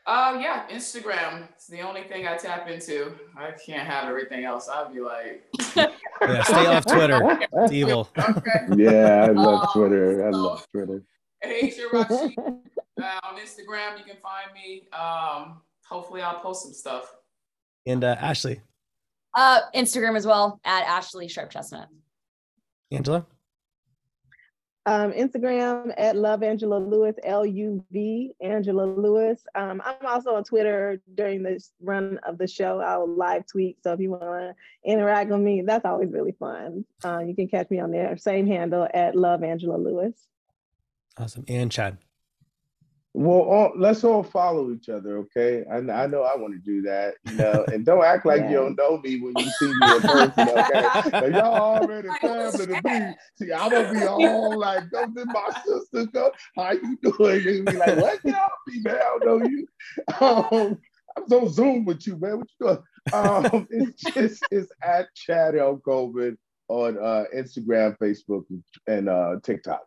[0.07, 1.49] Uh, yeah, Instagram.
[1.51, 3.11] It's the only thing I tap into.
[3.37, 4.69] I can't have everything else.
[4.69, 5.43] I'd be like,
[5.75, 7.19] yeah, stay off Twitter.
[7.51, 8.09] It's evil.
[8.77, 10.25] Yeah, I love um, Twitter.
[10.25, 11.03] I love Twitter.
[11.41, 12.33] Hey, Shirachi.
[12.37, 14.87] uh, on Instagram, you can find me.
[14.93, 17.13] Um, hopefully, I'll post some stuff.
[17.85, 18.61] And uh, Ashlei.
[19.35, 21.89] Uh, Instagram as well at Ashlei Sharpe Chestnut.
[22.91, 23.25] Angela.
[24.87, 29.43] Um, Instagram at Love Angela Lewis, L U V Angela Lewis.
[29.53, 32.79] Um, I'm also on Twitter during the run of the show.
[32.79, 33.83] I'll live tweet.
[33.83, 36.85] So if you want to interact with me, that's always really fun.
[37.03, 38.15] Uh, you can catch me on there.
[38.15, 40.13] Same handle at Love Angela Lewis.
[41.17, 41.43] Awesome.
[41.49, 41.97] And Chad.
[43.13, 45.65] Well, all, let's all follow each other, okay?
[45.71, 47.65] I, I know I want to do that, you know.
[47.73, 48.49] And don't act like yeah.
[48.49, 51.09] you don't know me when you see me in person, okay?
[51.11, 53.15] But y'all already family to me.
[53.35, 56.31] See, I'm gonna be all like, "Go to my sister, go.
[56.55, 58.95] How you doing?" And be like, "What y'all be, man?
[58.95, 59.67] I don't know you."
[60.21, 60.77] Um,
[61.17, 62.37] I'm on Zoom with you, man.
[62.37, 62.83] What you doing?
[63.13, 65.77] Um, it's just it's at Chad L.
[65.77, 66.37] Coleman
[66.67, 68.43] on uh, Instagram, Facebook,
[68.87, 69.81] and uh, TikTok.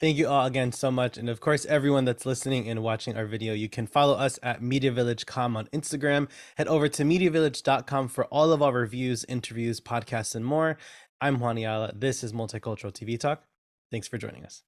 [0.00, 1.18] Thank you all again so much.
[1.18, 4.62] And of course, everyone that's listening and watching our video, you can follow us at
[4.62, 6.28] MediaVillage.com on Instagram.
[6.56, 10.78] Head over to MediaVillage.com for all of our reviews, interviews, podcasts, and more.
[11.20, 11.92] I'm Juan Ayala.
[11.94, 13.42] This is Multicultural TV Talk.
[13.90, 14.62] Thanks for joining us.